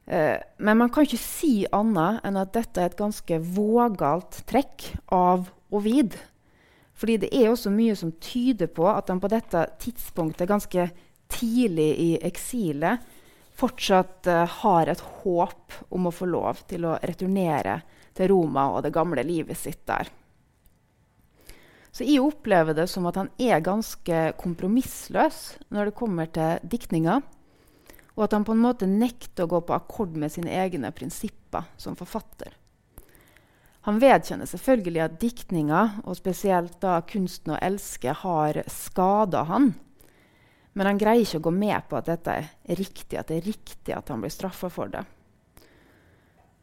Eh, 0.10 0.38
men 0.58 0.80
man 0.80 0.90
kan 0.90 1.06
ikke 1.06 1.22
si 1.22 1.54
annet 1.76 2.24
enn 2.26 2.40
at 2.42 2.54
dette 2.56 2.82
er 2.82 2.90
et 2.90 2.98
ganske 3.00 3.42
vågalt 3.54 4.42
trekk 4.50 4.94
av 5.14 5.52
Ovid. 5.70 6.16
Fordi 7.00 7.16
det 7.22 7.30
er 7.32 7.48
også 7.48 7.72
mye 7.72 7.96
som 7.96 8.12
tyder 8.20 8.68
på 8.76 8.88
at 8.92 9.08
han 9.12 9.22
på 9.24 9.32
dette 9.32 9.64
tidspunktet, 9.80 10.50
ganske 10.50 10.90
tidlig 11.32 11.90
i 11.96 12.10
eksilet, 12.28 13.06
fortsatt 13.60 14.28
uh, 14.28 14.44
har 14.64 14.92
et 14.92 15.04
håp 15.24 15.80
om 15.96 16.08
å 16.08 16.16
få 16.16 16.28
lov 16.28 16.64
til 16.68 16.88
å 16.88 16.98
returnere 17.04 17.82
til 18.16 18.32
Roma 18.34 18.70
og 18.74 18.84
det 18.84 18.94
gamle 18.96 19.24
livet 19.24 19.60
sitt 19.60 19.86
der. 19.88 20.12
Så 21.92 22.06
jeg 22.06 22.22
opplever 22.22 22.76
det 22.78 22.88
som 22.92 23.08
at 23.10 23.18
han 23.20 23.32
er 23.42 23.64
ganske 23.66 24.22
kompromissløs 24.40 25.40
når 25.74 25.90
det 25.90 25.98
kommer 25.98 26.30
til 26.32 26.70
diktninga. 26.72 27.20
Og 28.16 28.26
at 28.28 28.36
han 28.36 28.46
på 28.48 28.54
en 28.54 28.64
måte 28.64 28.88
nekter 28.88 29.48
å 29.48 29.54
gå 29.56 29.64
på 29.66 29.76
akkord 29.76 30.16
med 30.20 30.32
sine 30.34 30.54
egne 30.62 30.92
prinsipper 30.96 31.72
som 31.80 31.98
forfatter. 32.00 32.59
Han 33.88 34.00
vedkjenner 34.02 34.50
selvfølgelig 34.50 35.04
at 35.06 35.20
diktninga, 35.22 35.84
og 36.04 36.18
spesielt 36.20 36.80
da 36.84 37.00
kunsten 37.08 37.56
å 37.56 37.62
elske, 37.64 38.12
har 38.24 38.60
skada 38.68 39.46
han. 39.48 39.72
Men 40.76 40.92
han 40.92 41.00
greier 41.00 41.24
ikke 41.24 41.40
å 41.40 41.48
gå 41.48 41.54
med 41.56 41.88
på 41.90 41.98
at 42.00 42.10
dette 42.12 42.36
er 42.36 42.80
riktig, 42.80 43.18
at 43.18 43.32
det 43.32 43.40
er 43.40 43.48
riktig 43.48 43.96
at 43.96 44.12
han 44.12 44.22
blir 44.24 44.34
straffa 44.34 44.70
for 44.74 44.92
det. 44.92 45.06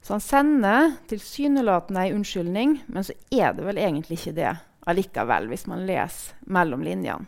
Så 0.07 0.15
han 0.15 0.23
sender 0.23 0.93
tilsynelatende 1.11 2.05
ei 2.05 2.13
unnskyldning, 2.15 2.77
men 2.87 3.05
så 3.05 3.17
er 3.35 3.57
det 3.57 3.65
vel 3.67 3.81
egentlig 3.83 4.21
ikke 4.21 4.37
det 4.37 4.53
allikevel, 4.87 5.49
hvis 5.51 5.67
man 5.67 5.83
leser 5.89 6.37
mellom 6.47 6.85
linjene. 6.87 7.27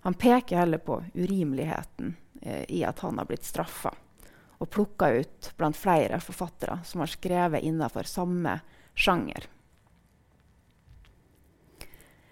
Han 0.00 0.16
peker 0.16 0.62
heller 0.62 0.80
på 0.80 0.96
urimeligheten 1.12 2.14
eh, 2.42 2.64
i 2.72 2.80
at 2.88 3.04
han 3.04 3.20
har 3.20 3.28
blitt 3.28 3.44
straffa, 3.44 3.92
og 4.58 4.70
plukka 4.72 5.10
ut 5.12 5.50
blant 5.60 5.76
flere 5.76 6.18
forfattere 6.24 6.78
som 6.88 7.04
har 7.04 7.12
skrevet 7.12 7.62
innenfor 7.68 8.08
samme 8.08 8.56
sjanger. 9.00 9.48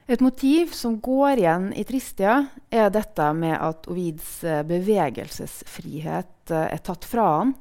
Et 0.09 0.21
motiv 0.25 0.73
som 0.73 0.95
går 1.05 1.43
igjen 1.43 1.73
i 1.77 1.85
Tristia, 1.85 2.47
er 2.73 2.89
dette 2.89 3.27
med 3.37 3.59
at 3.61 3.89
Ovids 3.93 4.39
eh, 4.41 4.63
bevegelsesfrihet 4.65 6.53
eh, 6.53 6.69
er 6.73 6.81
tatt 6.81 7.05
fra 7.05 7.27
han, 7.35 7.53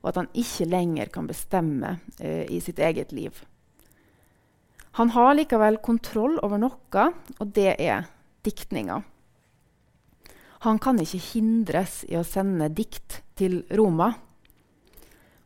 og 0.00 0.12
at 0.12 0.20
han 0.20 0.28
ikke 0.38 0.68
lenger 0.70 1.10
kan 1.10 1.26
bestemme 1.26 1.96
eh, 2.22 2.46
i 2.46 2.60
sitt 2.62 2.78
eget 2.78 3.10
liv. 3.10 3.42
Han 5.02 5.10
har 5.16 5.34
likevel 5.34 5.80
kontroll 5.82 6.38
over 6.46 6.62
noe, 6.62 7.08
og 7.42 7.52
det 7.58 7.74
er 7.82 8.06
diktninga. 8.46 9.00
Han 10.62 10.78
kan 10.78 11.02
ikke 11.02 11.24
hindres 11.32 12.04
i 12.06 12.14
å 12.20 12.26
sende 12.26 12.70
dikt 12.70 13.22
til 13.34 13.64
Roma. 13.74 14.12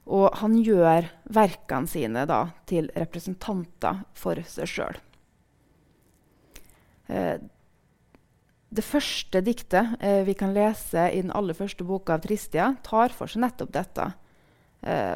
Og 0.04 0.34
han 0.40 0.58
gjør 0.60 1.08
verkene 1.32 1.88
sine 1.88 2.26
da, 2.28 2.42
til 2.68 2.90
representanter 2.96 4.02
for 4.18 4.40
seg 4.48 4.68
sjøl. 4.68 4.98
Eh, 7.08 7.36
det 8.74 8.82
første 8.84 9.40
diktet 9.44 9.94
eh, 10.02 10.22
vi 10.26 10.34
kan 10.36 10.54
lese 10.56 11.06
i 11.12 11.22
den 11.22 11.32
aller 11.32 11.56
første 11.56 11.86
boka 11.86 12.16
av 12.16 12.24
Tristia, 12.24 12.72
tar 12.84 13.14
for 13.14 13.30
seg 13.30 13.44
nettopp 13.44 13.72
dette. 13.76 14.10
Eh, 14.82 15.14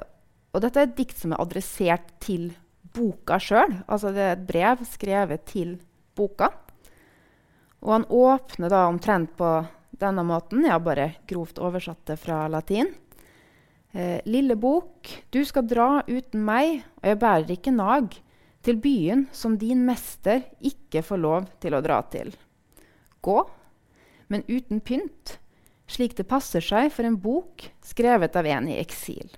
og 0.54 0.64
dette 0.64 0.80
er 0.80 0.88
et 0.88 0.96
dikt 0.96 1.18
som 1.20 1.34
er 1.34 1.42
adressert 1.42 2.14
til 2.24 2.52
boka 2.96 3.36
sjøl. 3.42 3.80
Altså 3.86 4.12
det 4.14 4.24
er 4.24 4.36
et 4.36 4.46
brev 4.48 4.84
skrevet 4.88 5.44
til 5.50 5.76
boka. 6.16 6.52
Og 7.84 7.92
han 7.92 8.06
åpner 8.08 8.72
da 8.72 8.86
omtrent 8.88 9.36
på 9.38 9.50
denne 9.98 10.24
måten. 10.26 10.64
Jeg 10.64 10.74
har 10.74 10.82
bare 10.82 11.10
grovt 11.28 11.60
oversatt 11.62 12.06
det 12.08 12.18
fra 12.22 12.46
latin. 12.50 12.90
Eh, 13.92 14.20
lille 14.24 14.56
bok, 14.56 15.08
du 15.30 15.40
skal 15.48 15.64
dra 15.68 16.02
uten 16.08 16.42
meg, 16.44 16.82
og 17.00 17.08
jeg 17.08 17.20
bærer 17.22 17.52
ikke 17.54 17.72
nag, 17.72 18.12
til 18.62 18.76
byen 18.82 19.24
som 19.32 19.54
din 19.56 19.84
mester 19.86 20.42
ikke 20.60 21.00
får 21.06 21.20
lov 21.22 21.46
til 21.62 21.76
å 21.76 21.80
dra 21.80 22.02
til. 22.12 22.34
Gå, 23.24 23.38
men 24.28 24.44
uten 24.48 24.82
pynt, 24.84 25.38
slik 25.88 26.18
det 26.18 26.28
passer 26.28 26.64
seg 26.64 26.90
for 26.92 27.08
en 27.08 27.16
bok 27.22 27.64
skrevet 27.86 28.36
av 28.36 28.48
en 28.50 28.68
i 28.68 28.76
eksil. 28.82 29.30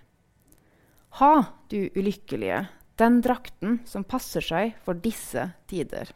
Ha, 1.20 1.35
du 1.70 1.90
ulykkelige, 1.94 2.64
den 2.98 3.20
drakten 3.22 3.79
som 3.87 4.05
passer 4.05 4.44
seg 4.44 4.74
for 4.85 4.98
disse 4.98 5.46
tider. 5.70 6.11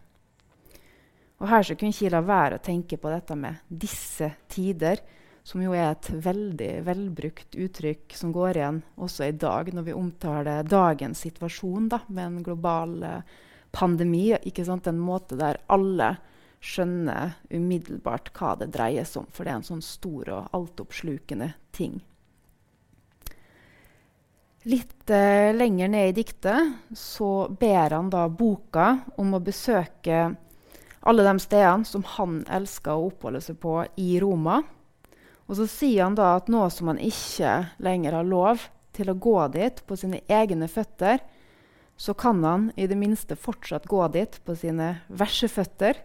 Og 1.39 1.49
Her 1.51 1.67
så 1.67 1.77
kunne 1.79 1.95
ikke 1.95 2.13
la 2.15 2.23
være 2.25 2.59
å 2.59 2.65
tenke 2.65 2.99
på 2.99 3.11
dette 3.11 3.37
med 3.37 3.63
'disse 3.69 4.31
tider', 4.49 5.03
som 5.45 5.61
jo 5.61 5.75
er 5.77 5.91
et 5.91 6.09
veldig 6.25 6.71
velbrukt 6.87 7.57
uttrykk 7.61 8.15
som 8.17 8.33
går 8.33 8.57
igjen 8.59 8.79
også 8.97 9.29
i 9.29 9.35
dag, 9.37 9.69
når 9.77 9.89
vi 9.91 9.97
omtaler 9.97 10.69
dagens 10.69 11.21
situasjon 11.27 11.91
da, 11.93 12.01
med 12.09 12.25
en 12.25 12.47
global 12.47 12.95
eh, 13.05 13.35
pandemi. 13.77 14.31
Ikke 14.49 14.65
sant? 14.65 14.89
En 14.89 15.03
måte 15.03 15.37
der 15.37 15.61
alle 15.69 16.15
skjønner 16.65 17.37
umiddelbart 17.53 18.33
hva 18.39 18.55
det 18.57 18.71
dreier 18.73 19.05
seg 19.05 19.27
om, 19.27 19.31
for 19.37 19.45
det 19.45 19.53
er 19.53 19.61
en 19.61 19.69
sånn 19.69 19.85
stor 19.85 20.33
og 20.33 20.57
altoppslukende 20.57 21.51
ting. 21.77 22.01
Litt 24.65 25.13
eh, 25.13 25.53
lenger 25.53 25.91
ned 25.93 26.09
i 26.09 26.17
diktet 26.23 26.97
så 26.97 27.51
ber 27.53 27.93
han 27.93 28.09
da 28.09 28.25
boka 28.33 28.95
om 29.21 29.37
å 29.37 29.43
besøke 29.45 30.23
alle 31.05 31.27
de 31.27 31.35
stedene 31.45 31.85
som 31.85 32.07
han 32.15 32.39
elska 32.49 32.95
å 32.97 33.11
oppholde 33.11 33.43
seg 33.45 33.59
på 33.61 33.83
i 34.01 34.15
Roma. 34.25 34.63
Og 35.49 35.59
så 35.59 35.67
sier 35.69 36.07
han 36.07 36.17
da 36.17 36.35
at 36.39 36.49
nå 36.53 36.63
som 36.73 36.93
han 36.93 37.01
ikke 37.03 37.57
lenger 37.85 38.17
har 38.17 38.29
lov 38.29 38.65
til 38.95 39.11
å 39.11 39.19
gå 39.19 39.39
dit 39.55 39.83
på 39.87 39.99
sine 39.99 40.23
egne 40.31 40.69
føtter, 40.71 41.21
så 41.97 42.15
kan 42.19 42.43
han 42.45 42.71
i 42.77 42.87
det 42.91 42.99
minste 42.99 43.37
fortsatt 43.39 43.87
gå 43.91 44.07
dit 44.15 44.39
på 44.45 44.57
sine 44.59 44.97
verseføtter. 45.09 46.01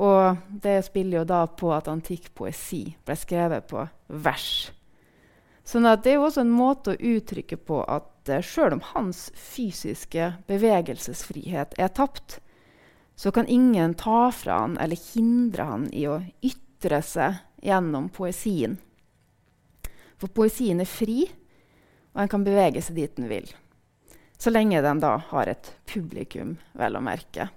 Og 0.00 0.36
det 0.62 0.78
spiller 0.86 1.22
jo 1.22 1.30
da 1.32 1.44
på 1.46 1.72
at 1.74 1.90
antikk 1.90 2.30
poesi 2.36 2.84
ble 3.06 3.16
skrevet 3.18 3.66
på 3.70 3.86
vers. 4.22 4.70
Sånn 5.66 5.86
at 5.86 6.04
det 6.04 6.14
er 6.14 6.20
jo 6.20 6.28
også 6.28 6.44
en 6.44 6.54
måte 6.54 6.94
å 6.94 7.10
uttrykke 7.14 7.58
på 7.68 7.82
at 7.84 8.30
uh, 8.30 8.40
sjøl 8.42 8.78
om 8.78 8.84
hans 8.94 9.28
fysiske 9.36 10.32
bevegelsesfrihet 10.48 11.76
er 11.78 11.92
tapt, 11.94 12.38
så 13.14 13.30
kan 13.34 13.50
ingen 13.50 13.94
ta 14.00 14.30
fra 14.32 14.62
han 14.62 14.78
eller 14.80 14.98
hindre 15.12 15.66
han 15.68 15.86
i 15.92 16.06
å 16.08 16.20
ytre 16.40 17.02
seg 17.04 17.36
gjennom 17.62 18.08
poesien. 18.12 18.78
For 20.20 20.32
poesien 20.32 20.82
er 20.82 20.88
fri, 20.88 21.24
og 22.14 22.24
en 22.24 22.30
kan 22.32 22.44
bevege 22.44 22.82
seg 22.84 22.98
dit 22.98 23.20
en 23.20 23.30
vil. 23.30 23.48
Så 24.40 24.52
lenge 24.52 24.80
den 24.82 25.00
da 25.02 25.16
har 25.30 25.50
et 25.52 25.72
publikum, 25.88 26.56
vel 26.76 26.96
å 26.96 27.04
merke. 27.04 27.50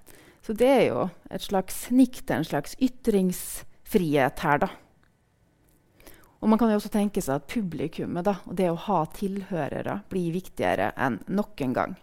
Så 0.44 0.56
det 0.60 0.68
er 0.68 0.86
jo 0.90 1.04
et 1.32 1.44
slags 1.44 1.86
nikk 1.96 2.24
en 2.32 2.44
slags 2.44 2.76
ytringsfrihet 2.84 4.44
her, 4.44 4.66
da. 4.66 4.72
Og 6.44 6.50
man 6.52 6.60
kan 6.60 6.74
jo 6.74 6.76
også 6.76 6.92
tenke 6.92 7.24
seg 7.24 7.40
at 7.40 7.48
publikummet 7.48 8.28
da, 8.28 8.36
og 8.44 8.58
det 8.60 8.68
å 8.68 8.80
ha 8.90 9.06
tilhørere 9.16 10.02
blir 10.12 10.34
viktigere 10.36 10.92
enn 11.00 11.22
noen 11.32 11.76
gang. 11.76 11.94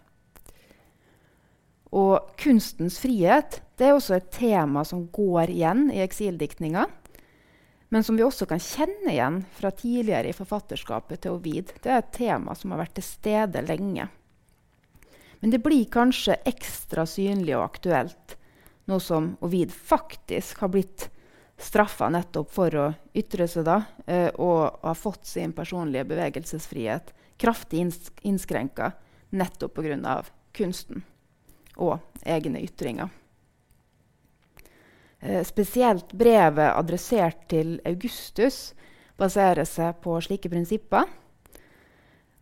Og 1.93 2.31
kunstens 2.39 2.97
frihet 3.03 3.59
det 3.77 3.89
er 3.89 3.97
også 3.97 4.15
et 4.17 4.31
tema 4.33 4.81
som 4.87 5.03
går 5.13 5.51
igjen 5.53 5.89
i 5.93 6.01
eksildiktninga, 6.01 6.87
men 7.91 8.03
som 8.07 8.15
vi 8.15 8.23
også 8.23 8.47
kan 8.47 8.61
kjenne 8.63 9.11
igjen 9.11 9.41
fra 9.57 9.71
tidligere 9.75 10.31
i 10.31 10.35
forfatterskapet 10.35 11.25
til 11.25 11.35
Ovid. 11.35 11.73
Det 11.83 11.91
er 11.91 11.99
et 11.99 12.13
tema 12.15 12.55
som 12.55 12.71
har 12.71 12.85
vært 12.85 12.95
til 12.95 13.03
stede 13.03 13.63
lenge. 13.67 14.05
Men 15.41 15.51
det 15.51 15.59
blir 15.59 15.89
kanskje 15.91 16.37
ekstra 16.47 17.03
synlig 17.09 17.57
og 17.57 17.65
aktuelt 17.65 18.37
nå 18.87 18.99
som 19.03 19.33
Ovid 19.43 19.73
faktisk 19.75 20.63
har 20.63 20.71
blitt 20.71 21.09
straffa 21.61 22.07
nettopp 22.09 22.49
for 22.55 22.79
å 22.79 22.87
ytre 23.17 23.47
seg 23.51 23.67
da, 23.67 23.81
eh, 24.07 24.29
og 24.39 24.79
har 24.81 24.97
fått 24.97 25.27
sin 25.27 25.51
personlige 25.53 26.07
bevegelsesfrihet 26.09 27.11
kraftig 27.41 27.83
innskrenka 28.21 28.91
nettopp 29.29 29.75
pga. 29.75 30.23
kunsten 30.53 31.03
og 31.75 31.99
egne 32.23 32.59
ytringer. 32.61 33.09
Eh, 35.21 35.43
spesielt 35.45 36.13
brevet 36.17 36.73
adressert 36.73 37.43
til 37.51 37.75
Augustus 37.85 38.71
baserer 39.21 39.67
seg 39.69 39.99
på 40.01 40.15
slike 40.25 40.49
prinsipper. 40.49 41.05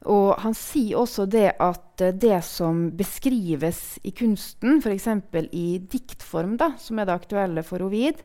Og 0.08 0.38
han 0.40 0.54
sier 0.56 1.02
også 1.02 1.26
det 1.28 1.58
at 1.60 2.04
eh, 2.06 2.16
det 2.16 2.40
som 2.48 2.86
beskrives 2.96 4.00
i 4.08 4.14
kunsten, 4.16 4.80
f.eks. 4.80 5.10
i 5.52 5.68
diktform, 5.92 6.56
da, 6.62 6.72
som 6.80 7.00
er 7.00 7.10
det 7.10 7.18
aktuelle 7.20 7.66
for 7.68 7.84
Ovid, 7.84 8.22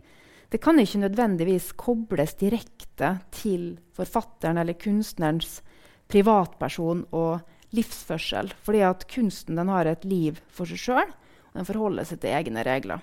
det 0.54 0.60
kan 0.62 0.78
ikke 0.78 1.02
nødvendigvis 1.02 1.72
kobles 1.74 2.36
direkte 2.38 3.16
til 3.34 3.72
forfatteren 3.96 4.60
eller 4.62 4.78
kunstnerens 4.78 5.64
privatperson 6.06 7.02
og 7.10 7.42
livsførsel. 7.74 8.52
Fordi 8.62 8.84
at 8.86 9.02
kunsten 9.10 9.58
har 9.58 9.90
et 9.90 10.06
liv 10.06 10.38
for 10.46 10.70
seg 10.70 10.78
sjøl, 10.78 11.10
og 11.50 11.58
den 11.58 11.66
forholder 11.66 12.06
seg 12.06 12.22
til 12.22 12.36
egne 12.38 12.62
regler. 12.62 13.02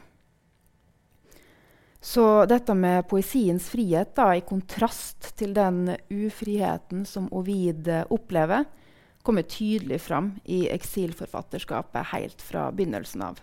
Så 2.01 2.45
dette 2.49 2.73
med 2.73 3.05
poesiens 3.09 3.67
frihet, 3.69 4.15
da, 4.17 4.31
i 4.33 4.41
kontrast 4.41 5.35
til 5.37 5.53
den 5.53 5.83
ufriheten 6.09 7.05
som 7.05 7.27
Ovid 7.29 7.85
opplever, 8.09 8.65
kommer 9.21 9.45
tydelig 9.45 9.99
fram 10.01 10.31
i 10.49 10.63
eksilforfatterskapet 10.73 12.09
helt 12.15 12.41
fra 12.41 12.71
begynnelsen 12.73 13.21
av. 13.21 13.41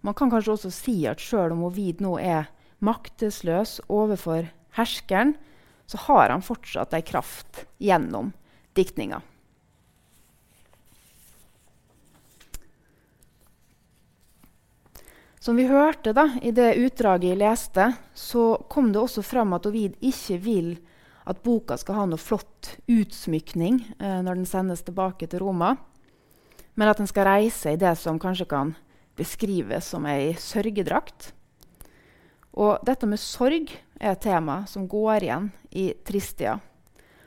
Man 0.00 0.16
kan 0.16 0.32
kanskje 0.32 0.54
også 0.56 0.72
si 0.72 0.94
at 1.06 1.20
sjøl 1.20 1.52
om 1.52 1.66
Ovid 1.68 2.00
nå 2.00 2.16
er 2.18 2.48
maktesløs 2.82 3.82
overfor 3.92 4.48
herskeren, 4.78 5.36
så 5.86 6.00
har 6.08 6.32
han 6.32 6.42
fortsatt 6.42 6.96
ei 6.96 7.04
kraft 7.04 7.66
gjennom 7.76 8.32
diktninga. 8.72 9.20
Som 15.42 15.56
vi 15.58 15.64
hørte 15.66 16.12
da, 16.14 16.28
i 16.38 16.52
det 16.54 16.76
utdraget 16.78 17.32
jeg 17.32 17.38
leste, 17.40 17.88
så 18.14 18.60
kom 18.70 18.92
det 18.94 19.00
også 19.00 19.24
fram 19.26 19.56
at 19.56 19.64
Ovid 19.66 19.96
ikke 19.98 20.36
vil 20.38 20.68
at 21.26 21.40
boka 21.42 21.74
skal 21.80 21.96
ha 21.98 22.04
noe 22.06 22.22
flott 22.22 22.76
utsmykning 22.86 23.80
eh, 23.98 24.20
når 24.22 24.38
den 24.38 24.46
sendes 24.46 24.84
tilbake 24.86 25.26
til 25.26 25.42
Roma, 25.42 25.72
men 26.78 26.92
at 26.92 27.02
den 27.02 27.10
skal 27.10 27.26
reise 27.26 27.74
i 27.74 27.80
det 27.80 27.96
som 27.98 28.22
kanskje 28.22 28.46
kan 28.54 28.70
beskrives 29.18 29.90
som 29.90 30.06
ei 30.06 30.30
sørgedrakt. 30.38 31.32
Og 32.54 32.78
dette 32.86 33.10
med 33.10 33.18
sorg 33.18 33.74
er 33.98 34.14
et 34.14 34.22
tema 34.22 34.60
som 34.70 34.86
går 34.86 35.26
igjen 35.26 35.50
i 35.74 35.90
Tristia. 36.06 36.60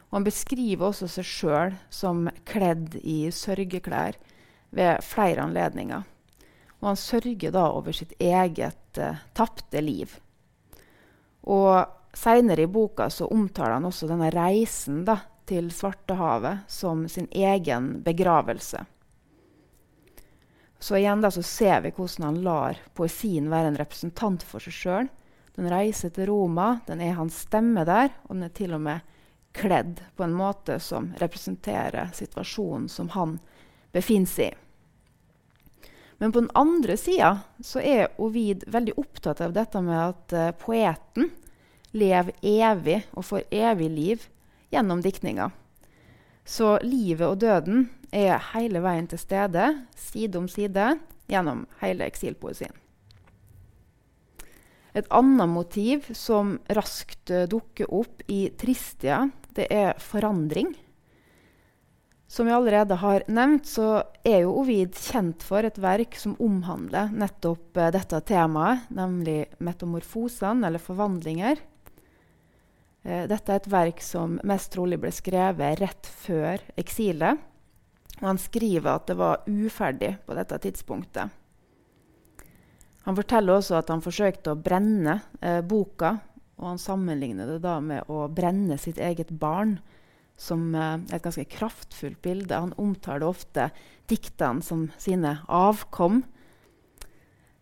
Og 0.07 0.21
han 0.21 0.31
beskriver 0.31 0.87
også 0.87 1.11
seg 1.11 1.31
sjøl 1.35 1.79
som 1.91 2.29
kledd 2.47 2.95
i 3.03 3.25
sørgeklær 3.27 4.15
ved 4.71 5.03
flere 5.03 5.43
anledninger. 5.43 6.07
Og 6.81 6.91
han 6.91 6.99
sørger 6.99 7.53
da 7.55 7.67
over 7.71 7.95
sitt 7.95 8.13
eget 8.19 8.97
eh, 8.97 9.21
tapte 9.33 9.81
liv. 9.81 10.17
Og 11.45 12.17
seinere 12.17 12.65
i 12.65 12.71
boka 12.71 13.09
så 13.09 13.27
omtaler 13.31 13.77
han 13.77 13.87
også 13.87 14.09
denne 14.09 14.31
reisen 14.33 15.03
da, 15.07 15.19
til 15.45 15.69
Svartehavet 15.69 16.65
som 16.71 17.03
sin 17.09 17.27
egen 17.31 17.99
begravelse. 18.03 18.79
Så 20.79 20.97
igjen 20.97 21.21
da, 21.21 21.29
så 21.31 21.43
ser 21.45 21.81
vi 21.85 21.91
hvordan 21.93 22.25
han 22.25 22.41
lar 22.45 22.79
poesien 22.97 23.49
være 23.49 23.71
en 23.71 23.77
representant 23.79 24.43
for 24.45 24.61
seg 24.61 24.75
sjøl. 24.75 25.11
Den 25.55 25.69
reiser 25.71 26.11
til 26.13 26.27
Roma, 26.29 26.79
den 26.87 27.01
er 27.01 27.15
hans 27.17 27.45
stemme 27.45 27.85
der, 27.87 28.11
og 28.25 28.35
den 28.35 28.49
er 28.49 28.55
til 28.57 28.75
og 28.75 28.83
med 28.85 29.13
kledd 29.55 30.01
på 30.17 30.25
en 30.25 30.35
måte 30.35 30.79
som 30.83 31.13
representerer 31.21 32.11
situasjonen 32.13 32.89
som 32.91 33.09
han 33.15 33.37
befinner 33.95 34.29
seg 34.29 34.51
i. 34.51 34.64
Men 36.25 36.31
på 36.31 36.41
den 36.41 36.51
andre 36.53 36.97
sida 36.97 37.27
så 37.61 37.83
er 37.85 38.07
Ovid 38.17 38.63
veldig 38.73 38.95
opptatt 38.97 39.43
av 39.45 39.51
dette 39.53 39.77
med 39.85 39.99
at 39.99 40.33
uh, 40.33 40.47
poeten 40.57 41.27
lever 41.93 42.33
evig 42.41 42.95
og 43.13 43.27
får 43.27 43.43
evig 43.53 43.89
liv 43.93 44.23
gjennom 44.73 45.03
diktninga. 45.05 45.51
Så 46.41 46.79
livet 46.81 47.27
og 47.29 47.37
døden 47.43 47.85
er 48.09 48.41
hele 48.55 48.81
veien 48.81 49.05
til 49.05 49.21
stede, 49.21 49.67
side 49.93 50.41
om 50.41 50.47
side, 50.49 50.95
gjennom 51.29 51.67
hele 51.83 52.09
eksilpoesien. 52.09 52.73
Et 54.97 55.05
annet 55.13 55.53
motiv 55.53 56.09
som 56.17 56.55
raskt 56.73 57.29
uh, 57.29 57.45
dukker 57.45 57.93
opp 57.93 58.25
i 58.25 58.47
Tristia, 58.57 59.27
det 59.53 59.69
er 59.69 59.93
forandring. 60.01 60.73
Som 62.35 62.49
jeg 62.49 62.57
allerede 62.57 62.97
har 62.99 63.23
nevnt, 63.31 63.69
så 63.69 64.01
er 64.27 64.41
jo 64.43 64.57
Ovid 64.59 64.97
kjent 64.99 65.43
for 65.45 65.63
et 65.63 65.77
verk 65.79 66.17
som 66.19 66.33
omhandler 66.43 67.13
nettopp 67.15 67.79
uh, 67.79 67.87
dette 67.95 68.19
temaet, 68.27 68.89
nemlig 68.91 69.45
metamorfosene, 69.63 70.67
eller 70.67 70.83
forvandlinger. 70.83 71.61
Uh, 73.07 73.23
dette 73.31 73.53
er 73.53 73.61
et 73.61 73.71
verk 73.71 74.03
som 74.03 74.35
mest 74.43 74.73
trolig 74.75 74.99
ble 74.99 75.13
skrevet 75.15 75.79
rett 75.79 76.11
før 76.25 76.59
eksilet. 76.75 77.39
Og 78.19 78.27
han 78.33 78.43
skriver 78.43 78.91
at 78.97 79.07
det 79.07 79.19
var 79.21 79.47
uferdig 79.47 80.11
på 80.27 80.35
dette 80.35 80.59
tidspunktet. 80.67 81.41
Han 83.07 83.15
forteller 83.15 83.61
også 83.61 83.79
at 83.79 83.91
han 83.93 84.03
forsøkte 84.03 84.51
å 84.51 84.59
brenne 84.59 85.21
uh, 85.39 85.61
boka, 85.63 86.17
og 86.59 86.73
han 86.73 86.83
sammenligner 86.83 87.55
det 87.55 87.61
da 87.63 87.79
med 87.79 88.11
å 88.11 88.25
brenne 88.27 88.75
sitt 88.81 88.99
eget 88.99 89.31
barn 89.31 89.77
som 90.37 90.75
eh, 90.75 90.95
et 91.15 91.23
ganske 91.23 91.47
kraftfullt 91.49 92.21
bilde. 92.21 92.55
Han 92.55 92.75
omtaler 92.81 93.27
ofte 93.27 93.69
diktene 94.11 94.63
som 94.65 94.89
sine 95.01 95.37
avkom. 95.47 96.23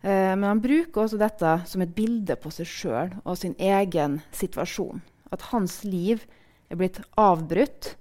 Eh, 0.04 0.34
men 0.36 0.44
han 0.44 0.62
bruker 0.62 1.06
også 1.06 1.20
dette 1.20 1.56
som 1.70 1.84
et 1.84 1.94
bilde 1.96 2.36
på 2.40 2.52
seg 2.52 2.68
sjøl 2.68 3.14
og 3.24 3.38
sin 3.40 3.56
egen 3.56 4.20
situasjon. 4.36 5.02
At 5.32 5.48
hans 5.54 5.82
liv 5.88 6.26
er 6.68 6.80
blitt 6.80 7.00
avbrutt, 7.20 7.94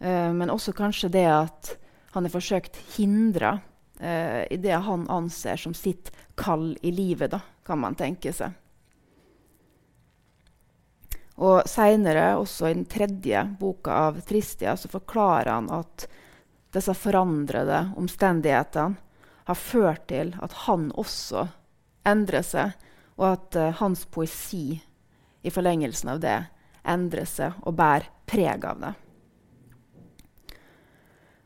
eh, 0.00 0.30
men 0.32 0.52
også 0.52 0.74
kanskje 0.76 1.12
det 1.12 1.26
at 1.26 1.76
han 2.12 2.28
er 2.28 2.32
forsøkt 2.32 2.78
hindra 2.94 3.56
eh, 3.98 4.44
i 4.52 4.58
det 4.60 4.76
han 4.86 5.08
anser 5.10 5.58
som 5.58 5.74
sitt 5.74 6.12
kall 6.38 6.74
i 6.82 6.92
livet, 6.94 7.32
da, 7.32 7.40
kan 7.66 7.80
man 7.80 7.96
tenke 7.98 8.32
seg. 8.36 8.52
Og 11.42 11.66
seinere, 11.66 12.36
også 12.38 12.68
i 12.68 12.76
den 12.76 12.86
tredje 12.86 13.42
boka 13.58 13.96
av 14.08 14.20
Tristia, 14.26 14.76
så 14.78 14.90
forklarer 14.92 15.50
han 15.50 15.70
at 15.74 16.06
disse 16.72 16.94
forandrede 16.96 17.88
omstendighetene 17.98 19.10
har 19.48 19.58
ført 19.58 20.06
til 20.12 20.30
at 20.40 20.54
han 20.68 20.90
også 20.94 21.48
endrer 22.08 22.46
seg, 22.46 22.76
og 23.18 23.26
at 23.32 23.58
uh, 23.58 23.70
hans 23.82 24.06
poesi 24.06 24.78
i 25.42 25.50
forlengelsen 25.52 26.14
av 26.14 26.22
det 26.22 26.38
endrer 26.88 27.26
seg 27.28 27.58
og 27.66 27.74
bærer 27.78 28.06
preg 28.26 28.64
av 28.66 28.78
det. 28.82 28.92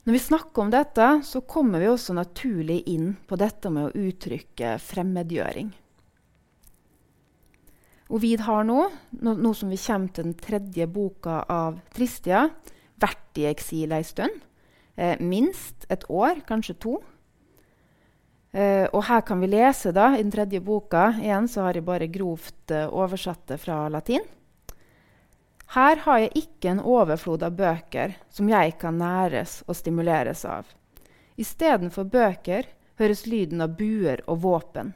Når 0.07 0.15
vi 0.15 0.23
snakker 0.23 0.63
om 0.63 0.71
dette, 0.71 1.07
så 1.27 1.43
kommer 1.43 1.83
vi 1.83 1.89
også 1.91 2.15
naturlig 2.15 2.83
inn 2.93 3.17
på 3.27 3.41
dette 3.41 3.73
med 3.75 3.89
å 3.89 4.05
uttrykke 4.07 4.77
fremmedgjøring. 4.79 5.73
Ovid 8.09 8.41
har 8.47 8.65
nå, 8.65 8.85
nå, 9.11 9.55
som 9.55 9.71
vi 9.73 9.79
kommer 9.81 10.13
til 10.15 10.29
den 10.29 10.37
tredje 10.39 10.87
boka 10.87 11.41
av 11.51 11.81
Tristia, 11.95 12.45
vært 13.03 13.41
i 13.41 13.49
eksil 13.51 13.95
ei 13.97 14.05
stund. 14.07 14.45
Eh, 14.95 15.19
minst 15.21 15.89
et 15.93 16.07
år, 16.09 16.41
kanskje 16.47 16.77
to. 16.81 16.95
Eh, 18.57 18.87
og 18.95 19.03
her 19.09 19.25
kan 19.27 19.43
vi 19.43 19.51
lese 19.51 19.91
da, 19.93 20.13
i 20.15 20.23
den 20.23 20.31
tredje 20.33 20.63
boka 20.65 21.11
Igjen 21.19 21.49
så 21.51 21.67
har 21.67 21.77
jeg 21.77 21.85
bare 21.85 22.07
grovt 22.09 22.71
eh, 22.73 22.87
oversatt 22.89 23.43
det 23.51 23.59
fra 23.61 23.83
latin. 23.93 24.25
Her 25.75 25.99
har 26.07 26.23
jeg 26.23 26.47
ikke 26.47 26.71
en 26.71 26.81
overflod 26.81 27.43
av 27.43 27.57
bøker 27.59 28.15
som 28.33 28.49
jeg 28.49 28.77
kan 28.81 28.97
næres 29.03 29.59
og 29.67 29.77
stimuleres 29.77 30.45
av. 30.47 30.71
Istedenfor 31.37 32.07
bøker 32.09 32.71
høres 32.97 33.27
lyden 33.27 33.61
av 33.61 33.75
buer 33.77 34.23
og 34.31 34.41
våpen. 34.47 34.95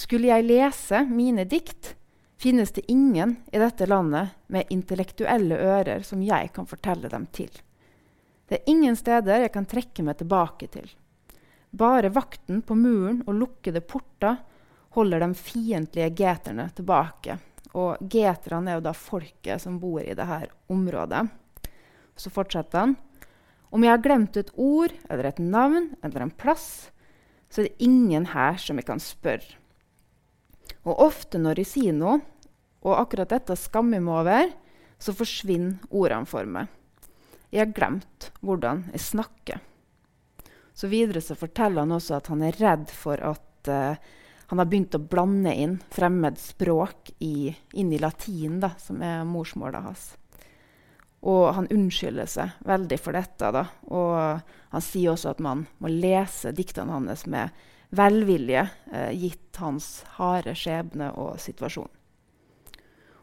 Skulle 0.00 0.30
jeg 0.30 0.46
lese 0.46 1.02
mine 1.10 1.44
dikt, 1.44 1.94
finnes 2.40 2.70
det 2.72 2.86
ingen 2.88 3.34
i 3.52 3.58
dette 3.60 3.84
landet 3.84 4.32
med 4.48 4.70
intellektuelle 4.72 5.58
ører 5.60 6.06
som 6.06 6.22
jeg 6.24 6.54
kan 6.56 6.68
fortelle 6.68 7.10
dem 7.12 7.26
til. 7.36 7.50
Det 8.48 8.56
er 8.56 8.70
ingen 8.72 8.96
steder 8.96 9.44
jeg 9.44 9.52
kan 9.52 9.68
trekke 9.68 10.04
meg 10.06 10.16
tilbake 10.22 10.70
til. 10.72 10.88
Bare 11.70 12.08
vakten 12.14 12.64
på 12.64 12.78
muren 12.80 13.20
og 13.26 13.36
lukkede 13.42 13.84
porter 13.84 14.40
holder 14.96 15.20
de 15.20 15.36
fiendtlige 15.36 16.08
geterne 16.16 16.70
tilbake. 16.74 17.36
Og 17.76 18.00
geterne 18.00 18.72
er 18.72 18.80
jo 18.80 18.86
da 18.88 18.96
folket 18.96 19.60
som 19.62 19.76
bor 19.82 20.00
i 20.00 20.16
dette 20.16 20.48
området. 20.72 21.26
Så 22.16 22.32
fortsetter 22.32 22.86
han. 22.86 22.96
Om 23.70 23.84
jeg 23.84 23.98
har 23.98 24.02
glemt 24.02 24.40
et 24.40 24.50
ord 24.56 24.96
eller 25.12 25.28
et 25.28 25.44
navn 25.44 25.92
eller 26.00 26.24
en 26.24 26.34
plass, 26.34 26.88
så 27.52 27.60
er 27.60 27.68
det 27.68 27.84
ingen 27.84 28.32
her 28.32 28.56
som 28.58 28.80
jeg 28.80 28.88
kan 28.88 29.02
spørre. 29.02 29.59
Og 30.88 31.02
ofte 31.04 31.40
når 31.40 31.62
jeg 31.62 31.70
sier 31.74 31.96
noe, 31.96 32.20
og 32.80 32.96
akkurat 32.96 33.32
dette 33.34 33.56
skammer 33.58 33.98
jeg 33.98 34.06
meg 34.06 34.20
over, 34.22 34.52
så 35.00 35.16
forsvinner 35.16 35.80
ordene 35.92 36.28
for 36.28 36.48
meg. 36.48 36.70
Jeg 37.50 37.64
har 37.64 37.74
glemt 37.74 38.30
hvordan 38.44 38.86
jeg 38.92 39.02
snakker. 39.04 39.60
Så 40.72 40.88
videre 40.88 41.20
så 41.24 41.36
forteller 41.36 41.84
han 41.84 41.92
også 41.96 42.16
at 42.16 42.30
han 42.32 42.44
er 42.46 42.56
redd 42.56 42.92
for 42.94 43.20
at 43.20 43.68
uh, 43.68 43.98
han 44.50 44.58
har 44.58 44.68
begynt 44.70 44.96
å 44.96 45.02
blande 45.02 45.52
inn 45.52 45.76
fremmed 45.92 46.38
språk 46.40 47.12
i, 47.22 47.50
inn 47.78 47.92
i 47.92 48.00
latin, 48.00 48.60
da, 48.62 48.72
som 48.80 49.02
er 49.04 49.26
morsmålet 49.28 49.84
hans. 49.84 50.06
Og 51.20 51.50
han 51.54 51.68
unnskylder 51.70 52.30
seg 52.30 52.62
veldig 52.66 52.98
for 52.98 53.14
dette. 53.14 53.50
Da. 53.54 53.66
Og 53.92 54.40
han 54.72 54.84
sier 54.84 55.12
også 55.12 55.34
at 55.34 55.42
man 55.44 55.66
må 55.78 55.92
lese 55.92 56.54
diktene 56.56 56.96
hans 56.96 57.26
med 57.30 57.52
velvilje, 57.90 58.68
eh, 58.92 59.10
gitt 59.10 59.56
hans 59.56 60.04
harde 60.18 60.54
skjebne 60.54 61.10
og 61.18 61.40
situasjon. 61.40 61.90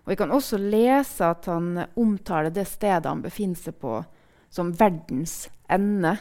Og 0.03 0.12
Vi 0.12 0.15
kan 0.15 0.32
også 0.32 0.58
lese 0.58 1.25
at 1.25 1.45
han 1.45 1.86
omtaler 1.95 2.49
det 2.49 2.67
stedet 2.67 3.06
han 3.06 3.21
befinner 3.21 3.60
seg 3.60 3.75
på, 3.80 4.03
som 4.49 4.71
verdens 4.71 5.49
ende. 5.69 6.17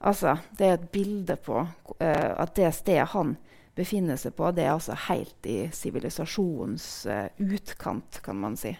Altså, 0.00 0.36
det 0.58 0.66
er 0.66 0.74
et 0.76 0.90
bilde 0.92 1.36
på 1.36 1.62
eh, 2.00 2.34
at 2.36 2.54
det 2.54 2.74
stedet 2.76 3.08
han 3.14 3.36
befinner 3.78 4.18
seg 4.18 4.34
på, 4.36 4.50
det 4.52 4.66
er 4.66 4.74
altså 4.74 4.96
helt 5.08 5.46
i 5.46 5.70
sivilisasjonens 5.72 7.06
eh, 7.06 7.30
utkant, 7.38 8.20
kan 8.22 8.36
man 8.36 8.56
si. 8.58 8.74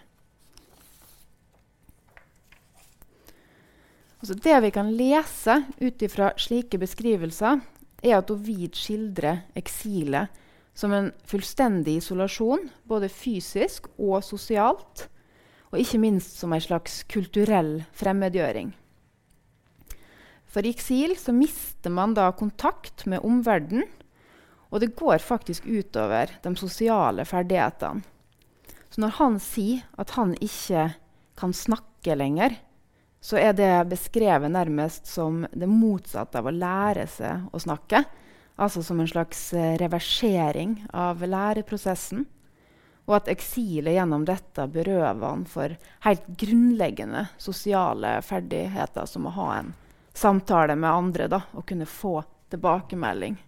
Altså 4.19 4.35
det 4.35 4.57
vi 4.65 4.71
kan 4.75 4.89
lese 4.91 5.61
ut 5.79 6.01
ifra 6.03 6.33
slike 6.37 6.77
beskrivelser, 6.77 7.61
er 8.03 8.19
at 8.19 8.31
Ovid 8.31 8.77
skildrer 8.77 9.43
eksilet 9.59 10.35
som 10.77 10.93
en 10.95 11.09
fullstendig 11.27 11.97
isolasjon, 11.99 12.69
både 12.87 13.09
fysisk 13.11 13.89
og 13.97 14.21
sosialt, 14.23 15.07
og 15.69 15.81
ikke 15.81 15.99
minst 16.01 16.39
som 16.39 16.53
en 16.55 16.63
slags 16.63 17.03
kulturell 17.11 17.81
fremmedgjøring. 17.97 18.71
For 20.49 20.65
i 20.65 20.71
eksil 20.73 21.13
så 21.19 21.33
mister 21.35 21.93
man 21.93 22.15
da 22.17 22.31
kontakt 22.33 23.05
med 23.05 23.25
omverdenen, 23.25 23.85
og 24.69 24.81
det 24.81 24.95
går 24.97 25.21
faktisk 25.21 25.65
utover 25.65 26.31
de 26.43 26.53
sosiale 26.57 27.25
ferdighetene. 27.25 28.05
Så 28.89 29.01
når 29.03 29.13
han 29.19 29.37
sier 29.41 29.83
at 30.01 30.15
han 30.17 30.33
ikke 30.41 30.87
kan 31.37 31.53
snakke 31.53 32.15
lenger, 32.17 32.55
så 33.21 33.39
er 33.39 33.53
det 33.53 33.89
beskrevet 33.91 34.51
nærmest 34.51 35.07
som 35.07 35.43
det 35.51 35.67
motsatte 35.67 36.39
av 36.39 36.47
å 36.47 36.55
lære 36.55 37.05
seg 37.11 37.49
å 37.51 37.59
snakke. 37.59 38.03
Altså 38.59 38.83
som 38.83 38.99
en 38.99 39.07
slags 39.07 39.53
eh, 39.53 39.75
reversering 39.79 40.77
av 40.95 41.23
læreprosessen. 41.23 42.25
Og 43.09 43.15
at 43.17 43.29
eksilet 43.31 43.95
gjennom 43.95 44.25
dette 44.27 44.67
berøver 44.71 45.25
han 45.25 45.45
for 45.49 45.75
helt 46.05 46.27
grunnleggende 46.39 47.25
sosiale 47.41 48.19
ferdigheter, 48.21 49.07
som 49.09 49.27
å 49.27 49.35
ha 49.35 49.51
en 49.57 49.71
samtale 50.13 50.75
med 50.77 50.91
andre 50.91 51.29
da, 51.31 51.41
og 51.55 51.65
kunne 51.67 51.87
få 51.89 52.19
tilbakemelding. 52.53 53.39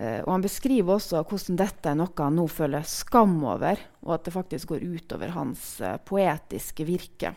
Eh, 0.00 0.20
og 0.22 0.32
Han 0.32 0.46
beskriver 0.46 0.96
også 0.96 1.24
hvordan 1.24 1.60
dette 1.60 1.92
er 1.92 1.98
noe 1.98 2.14
han 2.16 2.38
nå 2.38 2.46
føler 2.48 2.88
skam 2.88 3.36
over, 3.44 3.80
og 4.06 4.16
at 4.16 4.28
det 4.28 4.36
faktisk 4.36 4.72
går 4.72 4.86
utover 4.96 5.34
hans 5.36 5.80
eh, 5.84 5.98
poetiske 6.00 6.88
virke. 6.88 7.34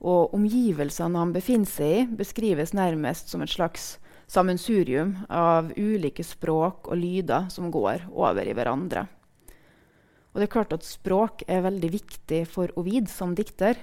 Og 0.00 0.34
Omgivelsene 0.36 1.20
han 1.20 1.34
befinner 1.34 1.68
seg 1.68 1.96
i, 1.96 2.04
beskrives 2.22 2.72
nærmest 2.76 3.32
som 3.32 3.44
et 3.44 3.52
slags 3.52 3.98
sammensurium 4.30 5.16
av 5.28 5.72
ulike 5.76 6.24
språk 6.24 6.88
og 6.88 7.00
lyder 7.00 7.50
som 7.52 7.70
går 7.74 8.06
over 8.14 8.46
i 8.46 8.54
hverandre. 8.56 9.06
Og 10.30 10.38
det 10.38 10.46
er 10.46 10.52
klart 10.54 10.74
at 10.76 10.86
Språk 10.86 11.42
er 11.50 11.64
veldig 11.66 11.90
viktig 11.90 12.44
for 12.48 12.70
Ovid 12.78 13.10
som 13.10 13.34
dikter. 13.34 13.78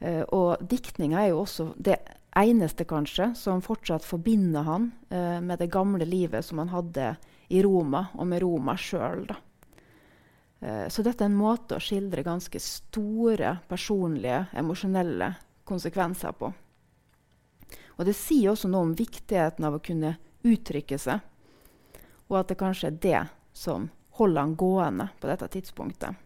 Eh, 0.00 0.22
og 0.32 0.62
diktninga 0.64 1.20
er 1.20 1.34
jo 1.34 1.42
også 1.42 1.68
det 1.76 1.98
eneste 2.34 2.86
kanskje 2.88 3.30
som 3.38 3.62
fortsatt 3.62 4.06
forbinder 4.06 4.64
han 4.66 4.90
eh, 5.10 5.40
med 5.44 5.60
det 5.60 5.70
gamle 5.72 6.08
livet 6.08 6.46
som 6.46 6.62
han 6.62 6.72
hadde 6.72 7.12
i 7.52 7.60
Roma, 7.62 8.06
og 8.16 8.26
med 8.30 8.42
Roma 8.42 8.74
sjøl. 8.80 9.28
Eh, 9.28 9.36
så 10.64 11.02
dette 11.04 11.20
er 11.20 11.28
en 11.28 11.36
måte 11.36 11.76
å 11.76 11.82
skildre 11.82 12.24
ganske 12.24 12.60
store 12.62 13.58
personlige, 13.68 14.46
emosjonelle 14.56 15.34
konsekvenser 15.68 16.32
på. 16.38 16.48
Og 17.98 18.08
det 18.08 18.14
sier 18.16 18.52
også 18.52 18.70
noe 18.72 18.88
om 18.88 18.94
viktigheten 18.96 19.66
av 19.66 19.76
å 19.76 19.82
kunne 19.84 20.14
uttrykke 20.44 20.98
seg, 21.00 21.20
og 22.30 22.40
at 22.40 22.50
det 22.50 22.60
kanskje 22.60 22.90
er 22.90 23.00
det 23.02 23.22
som 23.54 23.90
holder 24.18 24.40
han 24.40 24.56
gående 24.58 25.08
på 25.20 25.28
dette 25.30 25.50
tidspunktet. 25.52 26.16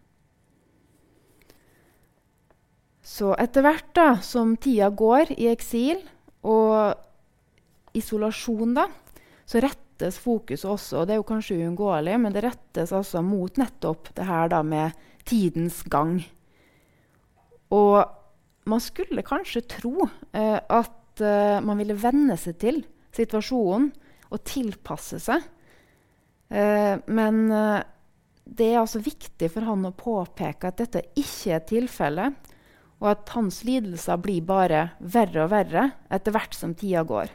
Så 3.08 3.32
etter 3.40 3.64
hvert 3.64 3.90
da, 3.96 4.08
som 4.20 4.56
tida 4.60 4.90
går 4.92 5.32
i 5.38 5.48
eksil 5.48 6.02
og 6.44 6.98
isolasjon, 7.96 8.74
da, 8.76 8.84
så 9.48 9.62
rettes 9.98 10.18
fokuset 10.18 10.68
også, 10.70 11.00
og 11.00 11.06
det 11.06 11.14
er 11.14 11.18
jo 11.18 11.26
kanskje 11.26 11.58
uunngåelig, 11.58 12.18
men 12.20 12.32
det 12.32 12.44
rettes 12.44 12.92
altså 12.92 13.22
mot 13.22 13.56
nettopp 13.58 14.14
det 14.14 14.26
her 14.26 14.48
da 14.48 14.62
med 14.62 14.92
tidens 15.26 15.82
gang. 15.82 16.22
Og 17.70 18.04
man 18.68 18.80
skulle 18.80 19.22
kanskje 19.22 19.66
tro 19.66 20.06
eh, 20.32 20.58
at 20.58 21.20
eh, 21.20 21.58
man 21.60 21.78
ville 21.78 21.98
venne 21.98 22.36
seg 22.38 22.58
til 22.58 22.84
situasjonen 23.12 23.90
og 24.30 24.44
tilpasse 24.44 25.18
seg. 25.18 25.42
Eh, 26.48 26.94
men 27.08 27.50
eh, 27.50 27.82
det 28.44 28.70
er 28.70 28.80
altså 28.80 29.02
viktig 29.02 29.50
for 29.50 29.66
han 29.66 29.84
å 29.84 29.96
påpeke 29.96 30.70
at 30.70 30.78
dette 30.78 31.02
ikke 31.18 31.56
er 31.56 31.66
tilfellet 31.66 32.54
og 32.98 33.10
at 33.10 33.34
hans 33.34 33.60
lidelser 33.66 34.18
blir 34.22 34.46
bare 34.46 34.92
verre 35.00 35.44
og 35.44 35.52
verre 35.52 35.90
etter 36.10 36.34
hvert 36.34 36.56
som 36.56 36.72
tida 36.74 37.04
går. 37.06 37.34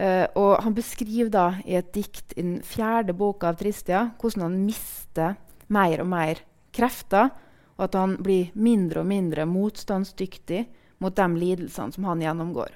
Uh, 0.00 0.24
og 0.38 0.62
han 0.64 0.72
beskriver 0.72 1.28
da 1.28 1.46
i 1.68 1.74
et 1.76 1.90
dikt 1.92 2.32
i 2.32 2.40
den 2.40 2.60
fjerde 2.64 3.12
boka 3.12 3.50
av 3.50 3.58
Tristia 3.60 4.06
hvordan 4.20 4.46
han 4.46 4.60
mister 4.64 5.34
mer 5.68 6.00
og 6.00 6.08
mer 6.08 6.38
krefter, 6.72 7.28
og 7.76 7.84
at 7.84 7.98
han 7.98 8.14
blir 8.24 8.54
mindre 8.56 9.02
og 9.02 9.10
mindre 9.10 9.44
motstandsdyktig 9.50 10.62
mot 11.04 11.16
de 11.16 11.26
lidelsene 11.42 11.92
som 11.92 12.06
han 12.08 12.22
gjennomgår. 12.24 12.72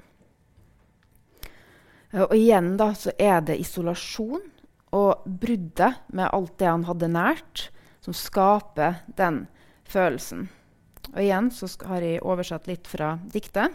Uh, 2.13 2.27
og 2.27 2.37
igjen 2.37 2.75
da, 2.81 2.91
så 2.93 3.15
er 3.17 3.41
det 3.47 3.57
isolasjon 3.63 4.45
og 4.95 5.25
bruddet 5.25 6.05
med 6.13 6.29
alt 6.29 6.59
det 6.61 6.69
han 6.69 6.85
hadde 6.91 7.09
nært, 7.15 7.65
som 8.05 8.13
skaper 8.13 9.01
den 9.17 9.47
følelsen. 9.89 10.51
Og 11.15 11.25
igjen 11.25 11.49
så 11.57 11.71
har 11.89 12.05
jeg 12.05 12.21
oversatt 12.21 12.69
litt 12.69 12.89
fra 12.91 13.15
diktet. 13.33 13.73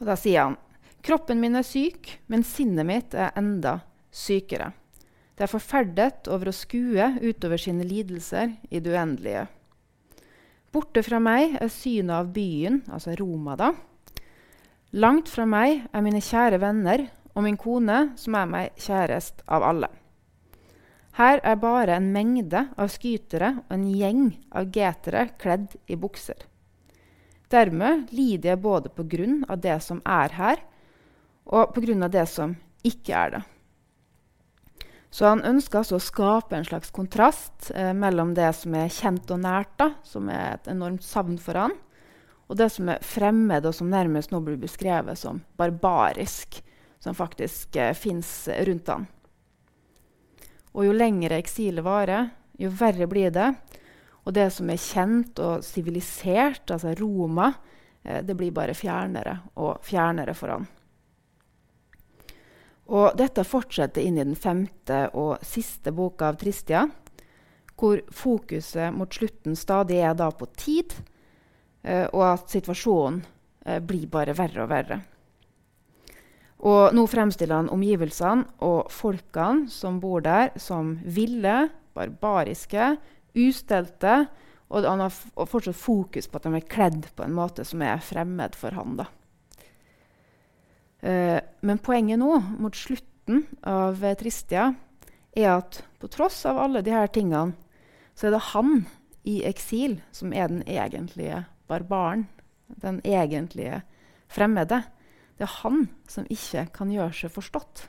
Og 0.00 0.06
da 0.10 0.18
sier 0.18 0.48
han 0.48 0.60
Kroppen 1.02 1.40
min 1.42 1.58
er 1.58 1.66
syk, 1.66 2.12
men 2.30 2.44
sinnet 2.46 2.86
mitt 2.86 3.14
er 3.18 3.34
enda 3.38 3.80
sykere. 4.14 4.70
Det 5.34 5.48
er 5.48 5.50
forferdet 5.50 6.28
over 6.30 6.50
å 6.50 6.54
skue 6.54 7.08
utover 7.18 7.58
sine 7.58 7.82
lidelser 7.88 8.52
i 8.70 8.78
det 8.78 8.92
uendelige. 8.92 9.48
Borte 10.72 11.02
fra 11.04 11.18
meg 11.20 11.56
er 11.58 11.72
synet 11.72 12.14
av 12.14 12.30
byen, 12.32 12.84
altså 12.86 13.16
Roma, 13.18 13.56
da. 13.58 13.72
Langt 14.92 15.28
fra 15.32 15.44
meg 15.48 15.88
er 15.90 16.04
mine 16.04 16.22
kjære 16.22 16.60
venner 16.62 17.06
og 17.32 17.42
min 17.48 17.58
kone, 17.58 18.12
som 18.20 18.36
er 18.38 18.48
meg 18.48 18.80
kjærest 18.80 19.42
av 19.50 19.66
alle. 19.66 19.90
Her 21.18 21.42
er 21.44 21.60
bare 21.60 21.98
en 21.98 22.12
mengde 22.14 22.62
av 22.80 22.88
skytere 22.92 23.56
og 23.66 23.74
en 23.74 23.88
gjeng 23.90 24.26
av 24.54 24.70
getere 24.72 25.26
kledd 25.40 25.74
i 25.90 25.98
bukser. 26.00 26.38
Dermed 27.52 28.12
lider 28.16 28.54
jeg 28.54 28.62
både 28.64 28.92
på 28.94 29.04
grunn 29.10 29.42
av 29.50 29.60
det 29.60 29.76
som 29.84 30.00
er 30.08 30.32
her, 30.38 30.62
og 31.46 31.78
av 31.78 32.10
det 32.12 32.26
som 32.30 32.54
ikke 32.86 33.14
er 33.14 33.30
det. 33.36 33.42
Så 35.12 35.26
han 35.28 35.42
ønsker 35.44 35.82
altså 35.82 35.98
å 35.98 36.02
skape 36.02 36.56
en 36.56 36.64
slags 36.64 36.90
kontrast 36.94 37.70
eh, 37.76 37.92
mellom 37.92 38.32
det 38.34 38.48
som 38.56 38.74
er 38.78 38.92
kjent 38.92 39.28
og 39.34 39.42
nært, 39.42 39.74
da, 39.76 39.90
som 40.08 40.30
er 40.32 40.54
et 40.54 40.70
enormt 40.72 41.04
savn 41.04 41.36
for 41.36 41.58
han, 41.60 41.74
og 42.48 42.56
det 42.56 42.70
som 42.72 42.88
er 42.88 43.04
fremmed, 43.04 43.66
og 43.68 43.76
som 43.76 43.92
nærmest 43.92 44.32
nå 44.32 44.40
blir 44.44 44.56
beskrevet 44.60 45.20
som 45.20 45.42
barbarisk, 45.60 46.62
som 47.02 47.16
faktisk 47.16 47.76
eh, 47.76 47.92
fins 47.92 48.48
rundt 48.64 48.88
han. 48.88 49.06
Og 50.72 50.88
jo 50.88 50.96
lengre 50.96 51.36
eksilet 51.42 51.84
varer, 51.84 52.30
jo 52.56 52.72
verre 52.72 53.08
blir 53.10 53.32
det. 53.34 53.50
Og 54.24 54.32
det 54.32 54.48
som 54.54 54.70
er 54.70 54.80
kjent 54.80 55.40
og 55.42 55.64
sivilisert, 55.66 56.70
altså 56.70 56.94
Roma, 56.96 57.50
eh, 58.00 58.22
det 58.24 58.36
blir 58.38 58.54
bare 58.56 58.76
fjernere 58.76 59.42
og 59.60 59.84
fjernere 59.84 60.32
for 60.38 60.56
han. 60.56 60.68
Og 62.92 63.14
dette 63.16 63.44
fortsetter 63.48 64.04
inn 64.04 64.18
i 64.18 64.24
den 64.24 64.36
femte 64.36 65.06
og 65.16 65.40
siste 65.46 65.94
boka 65.96 66.28
av 66.28 66.40
Tristia, 66.40 66.84
hvor 67.78 68.02
fokuset 68.12 68.92
mot 68.94 69.12
slutten 69.12 69.56
stadig 69.58 70.02
er 70.04 70.12
da 70.18 70.28
på 70.30 70.46
tid, 70.60 70.92
eh, 71.82 72.04
og 72.12 72.26
at 72.28 72.52
situasjonen 72.52 73.22
eh, 73.64 73.80
blir 73.80 74.10
bare 74.12 74.36
verre 74.36 74.66
og 74.66 74.70
verre. 74.70 75.00
Og 76.62 76.92
nå 76.94 77.06
fremstiller 77.10 77.58
han 77.58 77.72
omgivelsene 77.74 78.60
og 78.62 78.92
folkene 78.92 79.66
som 79.72 79.98
bor 80.02 80.22
der, 80.22 80.52
som 80.60 80.94
ville, 81.02 81.72
barbariske, 81.96 82.92
ustelte. 83.34 84.20
Og 84.70 84.86
han 84.86 85.02
har 85.02 85.48
fortsatt 85.48 85.76
fokus 85.76 86.28
på 86.30 86.38
at 86.38 86.46
de 86.46 86.60
er 86.60 86.70
kledd 86.70 87.08
på 87.16 87.26
en 87.26 87.34
måte 87.34 87.66
som 87.66 87.82
er 87.82 87.98
fremmed 88.04 88.54
for 88.56 88.78
han. 88.78 88.94
Da. 89.00 89.08
Uh, 91.02 91.38
men 91.66 91.80
poenget 91.82 92.20
nå, 92.20 92.36
mot 92.62 92.76
slutten 92.78 93.44
av 93.66 93.98
uh, 94.02 94.14
Tristia, 94.18 94.70
er 95.34 95.48
at 95.56 95.80
på 95.98 96.10
tross 96.12 96.44
av 96.46 96.60
alle 96.62 96.82
disse 96.84 97.06
tingene, 97.14 97.56
så 98.14 98.28
er 98.28 98.36
det 98.36 98.44
han 98.52 98.74
i 99.26 99.40
eksil 99.48 99.96
som 100.14 100.34
er 100.34 100.50
den 100.50 100.62
egentlige 100.68 101.44
barbaren. 101.70 102.26
Den 102.82 103.00
egentlige 103.04 103.82
fremmede. 104.32 104.82
Det 105.36 105.46
er 105.46 105.58
han 105.62 105.86
som 106.08 106.28
ikke 106.30 106.66
kan 106.74 106.92
gjøre 106.92 107.14
seg 107.16 107.32
forstått. 107.34 107.86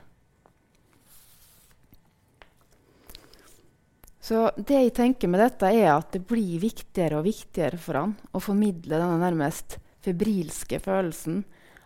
Så 4.24 4.46
det 4.56 4.78
jeg 4.78 4.94
tenker 4.96 5.28
med 5.28 5.42
dette, 5.42 5.68
er 5.68 5.90
at 5.98 6.14
det 6.14 6.22
blir 6.24 6.56
viktigere 6.62 7.20
og 7.20 7.26
viktigere 7.26 7.80
for 7.80 8.00
han 8.00 8.14
å 8.32 8.40
formidle 8.40 8.96
denne 8.96 9.20
nærmest 9.20 9.76
febrilske 10.04 10.80
følelsen 10.80 11.42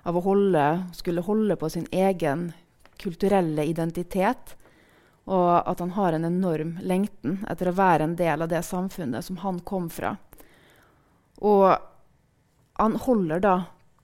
av 0.09 0.17
å 0.17 0.25
holde, 0.25 0.65
skulle 0.97 1.25
holde 1.25 1.57
på 1.61 1.69
sin 1.71 1.87
egen 1.93 2.49
kulturelle 2.99 3.67
identitet, 3.69 4.55
og 5.29 5.51
at 5.69 5.83
han 5.85 5.93
har 5.99 6.17
en 6.17 6.25
enorm 6.25 6.79
lengten 6.81 7.43
etter 7.51 7.69
å 7.69 7.77
være 7.77 8.07
en 8.09 8.17
del 8.17 8.43
av 8.43 8.49
det 8.49 8.63
samfunnet 8.65 9.27
som 9.27 9.43
han 9.45 9.61
kom 9.69 9.91
fra. 9.93 10.15
Og 11.45 11.75
han 12.81 12.97
holder 13.05 13.45
da 13.45 13.57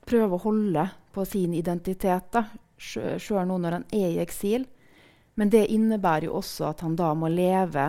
Prøver 0.05 0.37
å 0.37 0.43
holde 0.43 0.81
på 1.15 1.23
sin 1.25 1.53
identitet, 1.57 2.35
sjøl 2.77 3.47
nå 3.49 3.55
når 3.57 3.79
han 3.79 3.85
er 3.89 4.11
i 4.13 4.19
eksil. 4.21 4.67
Men 5.33 5.49
det 5.49 5.63
innebærer 5.73 6.27
jo 6.27 6.35
også 6.37 6.67
at 6.69 6.83
han 6.85 6.93
da 6.99 7.07
må 7.17 7.31
leve 7.33 7.87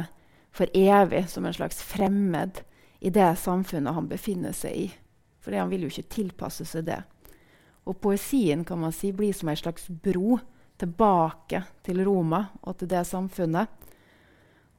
for 0.56 0.72
evig 0.72 1.26
som 1.28 1.44
en 1.44 1.54
slags 1.54 1.82
fremmed 1.84 2.62
i 3.04 3.12
det 3.12 3.34
samfunnet 3.42 3.94
han 3.94 4.08
befinner 4.08 4.56
seg 4.56 4.86
i. 4.86 4.86
For 5.44 5.52
han 5.52 5.68
vil 5.68 5.84
jo 5.84 5.92
ikke 5.92 6.14
tilpasse 6.16 6.64
seg 6.64 6.88
det. 6.88 7.02
Og 7.86 7.98
poesien 8.02 8.64
kan 8.66 8.80
man 8.82 8.94
si 8.94 9.12
blir 9.14 9.34
som 9.36 9.48
en 9.48 9.58
slags 9.58 9.88
bro 9.88 10.38
tilbake 10.76 11.62
til 11.86 12.02
Roma 12.04 12.42
og 12.62 12.78
til 12.80 12.90
det 12.90 13.04
samfunnet. 13.08 13.70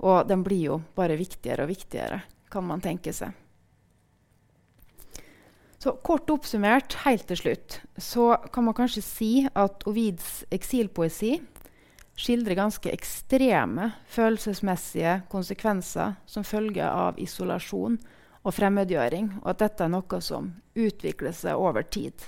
Og 0.03 0.27
den 0.29 0.43
blir 0.45 0.63
jo 0.67 0.79
bare 0.95 1.17
viktigere 1.17 1.65
og 1.65 1.71
viktigere, 1.71 2.21
kan 2.51 2.67
man 2.67 2.83
tenke 2.83 3.13
seg. 3.15 3.33
Så 5.77 5.93
Kort 6.03 6.29
oppsummert, 6.33 6.95
helt 7.05 7.27
til 7.29 7.37
slutt, 7.37 7.79
så 8.01 8.31
kan 8.53 8.65
man 8.65 8.75
kanskje 8.77 9.03
si 9.05 9.31
at 9.47 9.85
Ovids 9.87 10.41
eksilpoesi 10.51 11.35
skildrer 12.17 12.57
ganske 12.57 12.89
ekstreme 12.89 13.91
følelsesmessige 14.09 15.19
konsekvenser 15.29 16.15
som 16.25 16.45
følge 16.45 16.81
av 16.81 17.19
isolasjon 17.21 17.99
og 18.41 18.55
fremmedgjøring, 18.57 19.29
og 19.43 19.51
at 19.53 19.61
dette 19.61 19.85
er 19.85 19.93
noe 19.93 20.21
som 20.23 20.49
utvikler 20.73 21.35
seg 21.35 21.61
over 21.61 21.85
tid. 21.85 22.25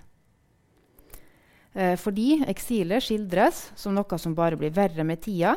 Eh, 1.79 1.95
fordi 1.95 2.41
eksilet 2.51 3.05
skildres 3.05 3.69
som 3.79 3.95
noe 3.95 4.17
som 4.19 4.35
bare 4.35 4.59
blir 4.59 4.73
verre 4.75 5.05
med 5.07 5.21
tida, 5.23 5.53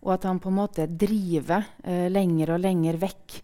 og 0.00 0.14
at 0.14 0.24
han 0.24 0.40
på 0.40 0.48
en 0.48 0.56
måte 0.56 0.86
driver 0.88 1.66
eh, 1.84 2.06
lenger 2.08 2.54
og 2.54 2.62
lenger 2.64 2.96
vekk 3.02 3.34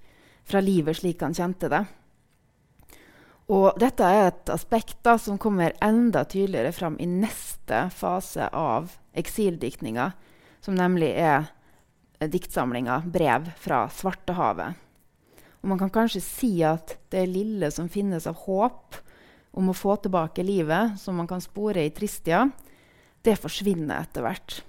fra 0.46 0.62
livet 0.64 0.96
slik 0.96 1.20
han 1.26 1.36
kjente 1.36 1.68
det. 1.68 1.82
Og 3.52 3.76
dette 3.78 4.06
er 4.08 4.30
et 4.30 4.50
aspekt 4.50 5.02
da, 5.04 5.18
som 5.20 5.36
kommer 5.38 5.76
enda 5.84 6.24
tydeligere 6.24 6.72
fram 6.74 6.96
i 6.98 7.06
neste 7.06 7.84
fase 7.94 8.48
av 8.48 8.96
eksildiktninga, 9.14 10.08
som 10.64 10.74
nemlig 10.74 11.12
er 11.20 11.52
diktsamlinga 12.16 13.02
'Brev 13.04 13.52
fra 13.60 13.84
Svartehavet'. 13.92 14.74
Og 15.60 15.68
man 15.68 15.78
kan 15.78 15.92
kanskje 15.92 16.24
si 16.24 16.62
at 16.64 16.96
det 17.10 17.28
lille 17.28 17.70
som 17.70 17.92
finnes 17.92 18.26
av 18.26 18.40
håp 18.46 18.96
om 19.56 19.72
å 19.72 19.76
få 19.76 19.96
tilbake 20.04 20.44
livet, 20.44 20.98
som 21.00 21.16
man 21.16 21.28
kan 21.28 21.40
spore 21.40 21.86
i 21.86 21.92
Tristia, 21.94 22.44
det 23.24 23.38
forsvinner 23.40 24.04
etter 24.04 24.24
hvert. 24.26 24.60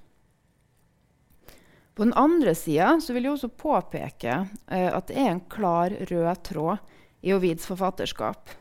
På 1.97 2.05
den 2.05 2.13
andre 2.13 2.53
sida 2.55 2.93
vil 3.09 3.25
jeg 3.25 3.33
også 3.33 3.49
påpeke 3.57 4.33
eh, 4.69 4.89
at 4.93 5.09
det 5.09 5.17
er 5.17 5.31
en 5.31 5.43
klar 5.49 5.93
rød 6.09 6.43
tråd 6.45 6.95
i 7.25 7.33
Ovids 7.33 7.65
forfatterskap. 7.65 8.51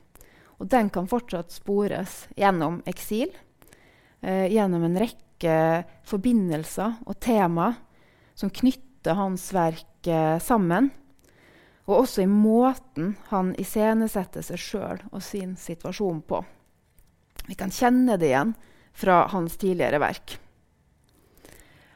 Og 0.57 0.71
den 0.73 0.89
kan 0.93 1.09
fortsatt 1.09 1.53
spores 1.53 2.23
gjennom 2.37 2.81
eksil, 2.89 3.29
eh, 4.25 4.49
gjennom 4.49 4.87
en 4.89 4.97
rekke 5.05 5.59
forbindelser 6.09 6.97
og 7.05 7.21
tema 7.21 7.75
som 8.37 8.49
knytter 8.49 9.21
hans 9.21 9.51
verk 9.53 10.09
eh, 10.09 10.39
sammen. 10.41 10.89
Og 11.87 12.03
også 12.03 12.25
i 12.25 12.31
måten 12.31 13.15
han 13.31 13.53
iscenesetter 13.61 14.43
seg 14.43 14.59
sjøl 14.61 15.03
og 15.13 15.23
sin 15.23 15.55
situasjon 15.61 16.23
på. 16.27 16.43
Vi 17.47 17.55
kan 17.59 17.71
kjenne 17.71 18.17
det 18.19 18.33
igjen 18.33 18.57
fra 18.97 19.27
hans 19.31 19.57
tidligere 19.61 20.01
verk. 20.03 20.39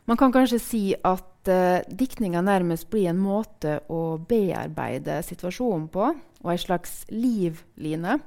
Man 0.06 0.18
kan 0.18 0.32
kanskje 0.34 0.58
si 0.62 0.82
at 0.94 1.48
uh, 1.50 1.82
diktninga 1.86 2.42
nærmest 2.42 2.88
blir 2.90 3.10
en 3.10 3.20
måte 3.22 3.78
å 3.90 4.18
bearbeide 4.18 5.20
situasjonen 5.26 5.88
på, 5.92 6.10
og 6.40 6.52
ei 6.52 6.58
slags 6.58 7.04
livline. 7.12 8.18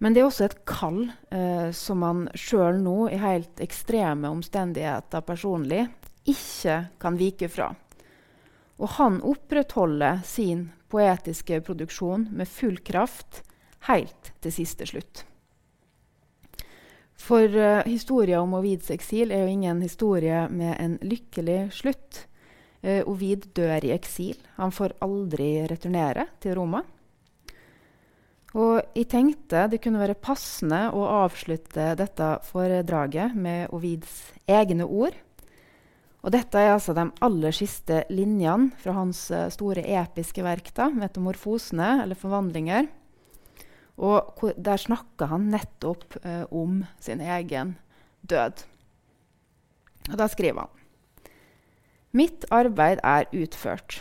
Men 0.00 0.14
det 0.14 0.22
er 0.22 0.28
også 0.28 0.46
et 0.46 0.60
kall 0.68 1.02
uh, 1.08 1.70
som 1.76 2.02
man 2.02 2.26
sjøl 2.38 2.80
nå, 2.82 2.96
i 3.10 3.20
helt 3.20 3.62
ekstreme 3.62 4.30
omstendigheter 4.32 5.24
personlig, 5.26 5.86
ikke 6.30 6.82
kan 7.00 7.18
vike 7.18 7.50
fra. 7.50 7.70
Og 8.80 8.96
han 8.96 9.20
opprettholder 9.20 10.22
sin 10.24 10.70
poetiske 10.90 11.60
produksjon 11.64 12.30
med 12.32 12.48
full 12.48 12.80
kraft 12.84 13.42
helt 13.88 14.32
til 14.40 14.54
siste 14.54 14.88
slutt. 14.88 15.24
For 17.20 17.52
uh, 17.52 17.84
historia 17.84 18.40
om 18.40 18.56
Ovids 18.56 18.88
eksil 18.92 19.32
er 19.34 19.44
jo 19.44 19.52
ingen 19.52 19.82
historie 19.84 20.46
med 20.48 20.72
en 20.80 20.96
lykkelig 21.04 21.60
slutt. 21.76 22.24
Uh, 22.80 23.04
Ovid 23.04 23.50
dør 23.56 23.84
i 23.84 23.92
eksil. 23.92 24.40
Han 24.56 24.72
får 24.72 24.96
aldri 25.04 25.52
returnere 25.68 26.30
til 26.40 26.56
Roma. 26.56 26.80
Og 28.58 28.80
jeg 28.96 29.06
tenkte 29.12 29.68
det 29.70 29.78
kunne 29.84 30.00
være 30.00 30.18
passende 30.18 30.88
å 30.96 31.04
avslutte 31.20 31.92
dette 32.00 32.32
foredraget 32.48 33.36
med 33.38 33.70
Ovids 33.76 34.32
egne 34.50 34.88
ord. 34.88 35.14
Og 36.20 36.34
dette 36.34 36.60
er 36.60 36.74
altså 36.74 36.92
de 36.96 37.06
aller 37.24 37.54
siste 37.56 38.02
linjene 38.12 38.74
fra 38.82 38.92
hans 38.98 39.22
uh, 39.32 39.48
store 39.52 39.84
episke 39.84 40.44
verk, 40.44 40.72
da, 40.76 40.90
'Metamorfosene', 40.92 42.02
eller 42.04 42.18
'Forvandlinger'. 42.18 42.90
Og 44.00 44.44
der 44.56 44.80
snakker 44.80 45.28
han 45.28 45.50
nettopp 45.52 46.16
eh, 46.24 46.46
om 46.48 46.86
sin 47.04 47.20
egen 47.20 47.74
død. 48.24 48.62
Og 50.08 50.16
da 50.16 50.28
skriver 50.32 50.64
han 50.64 50.76
Mitt 52.16 52.46
arbeid 52.50 53.02
er 53.04 53.28
utført, 53.36 54.00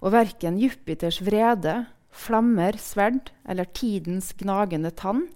og 0.00 0.14
verken 0.14 0.60
Jupiters 0.62 1.18
vrede, 1.26 1.88
flammer, 2.14 2.78
sverd 2.80 3.32
eller 3.44 3.66
tidens 3.76 4.30
gnagende 4.38 4.94
tann 4.94 5.26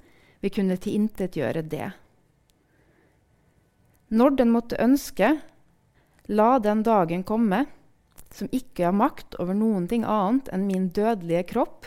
vil 0.41 0.55
kunne 0.55 0.79
tilintetgjøre 0.81 1.67
det. 1.69 1.91
Når 4.09 4.38
den 4.38 4.55
måtte 4.55 4.81
ønske, 4.81 5.35
La 6.33 6.57
den 6.59 6.81
dagen 6.81 7.27
komme 7.29 7.66
som 8.33 8.49
ikke 8.57 8.87
har 8.87 8.95
makt 8.97 9.35
over 9.42 9.53
noen 9.53 9.85
ting 9.90 10.07
annet 10.09 10.47
enn 10.55 10.62
min 10.64 10.87
dødelige 10.97 11.42
kropp, 11.51 11.85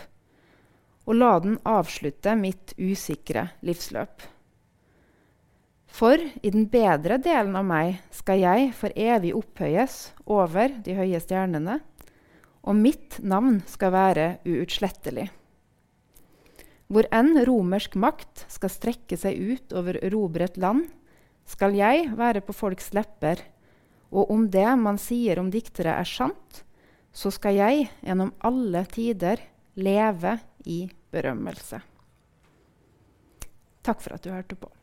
og 1.10 1.18
la 1.18 1.32
den 1.42 1.56
avslutte 1.66 2.36
mitt 2.38 2.76
usikre 2.78 3.48
livsløp. 3.66 4.22
For 5.96 6.20
i 6.20 6.52
den 6.54 6.68
bedre 6.70 7.18
delen 7.24 7.58
av 7.58 7.66
meg 7.66 8.04
skal 8.14 8.44
jeg 8.44 8.70
for 8.78 8.94
evig 8.94 9.32
opphøyes 9.34 9.98
over 10.30 10.78
de 10.86 10.94
høye 11.00 11.24
stjernene, 11.24 11.80
og 12.62 12.78
mitt 12.78 13.18
navn 13.26 13.64
skal 13.70 13.96
være 13.96 14.28
uutslettelig. 14.46 15.26
Hvor 16.86 17.10
enn 17.10 17.34
romersk 17.50 17.98
makt 17.98 18.46
skal 18.52 18.74
strekke 18.74 19.18
seg 19.18 19.42
ut 19.42 19.74
over 19.74 19.98
erobret 20.06 20.62
land, 20.62 20.86
skal 21.50 21.74
jeg 21.78 22.12
være 22.18 22.46
på 22.46 22.54
folks 22.54 22.92
lepper 22.94 23.42
og 24.12 24.32
om 24.32 24.46
det 24.52 24.68
man 24.80 25.00
sier 25.02 25.40
om 25.42 25.50
diktere, 25.54 25.96
er 25.98 26.08
sant, 26.10 26.64
så 27.16 27.32
skal 27.32 27.56
jeg 27.58 27.90
gjennom 28.04 28.34
alle 28.44 28.84
tider 28.92 29.42
leve 29.80 30.38
i 30.68 30.84
berømmelse. 31.14 31.80
Takk 33.86 34.02
for 34.02 34.18
at 34.18 34.26
du 34.26 34.34
hørte 34.34 34.58
på. 34.60 34.75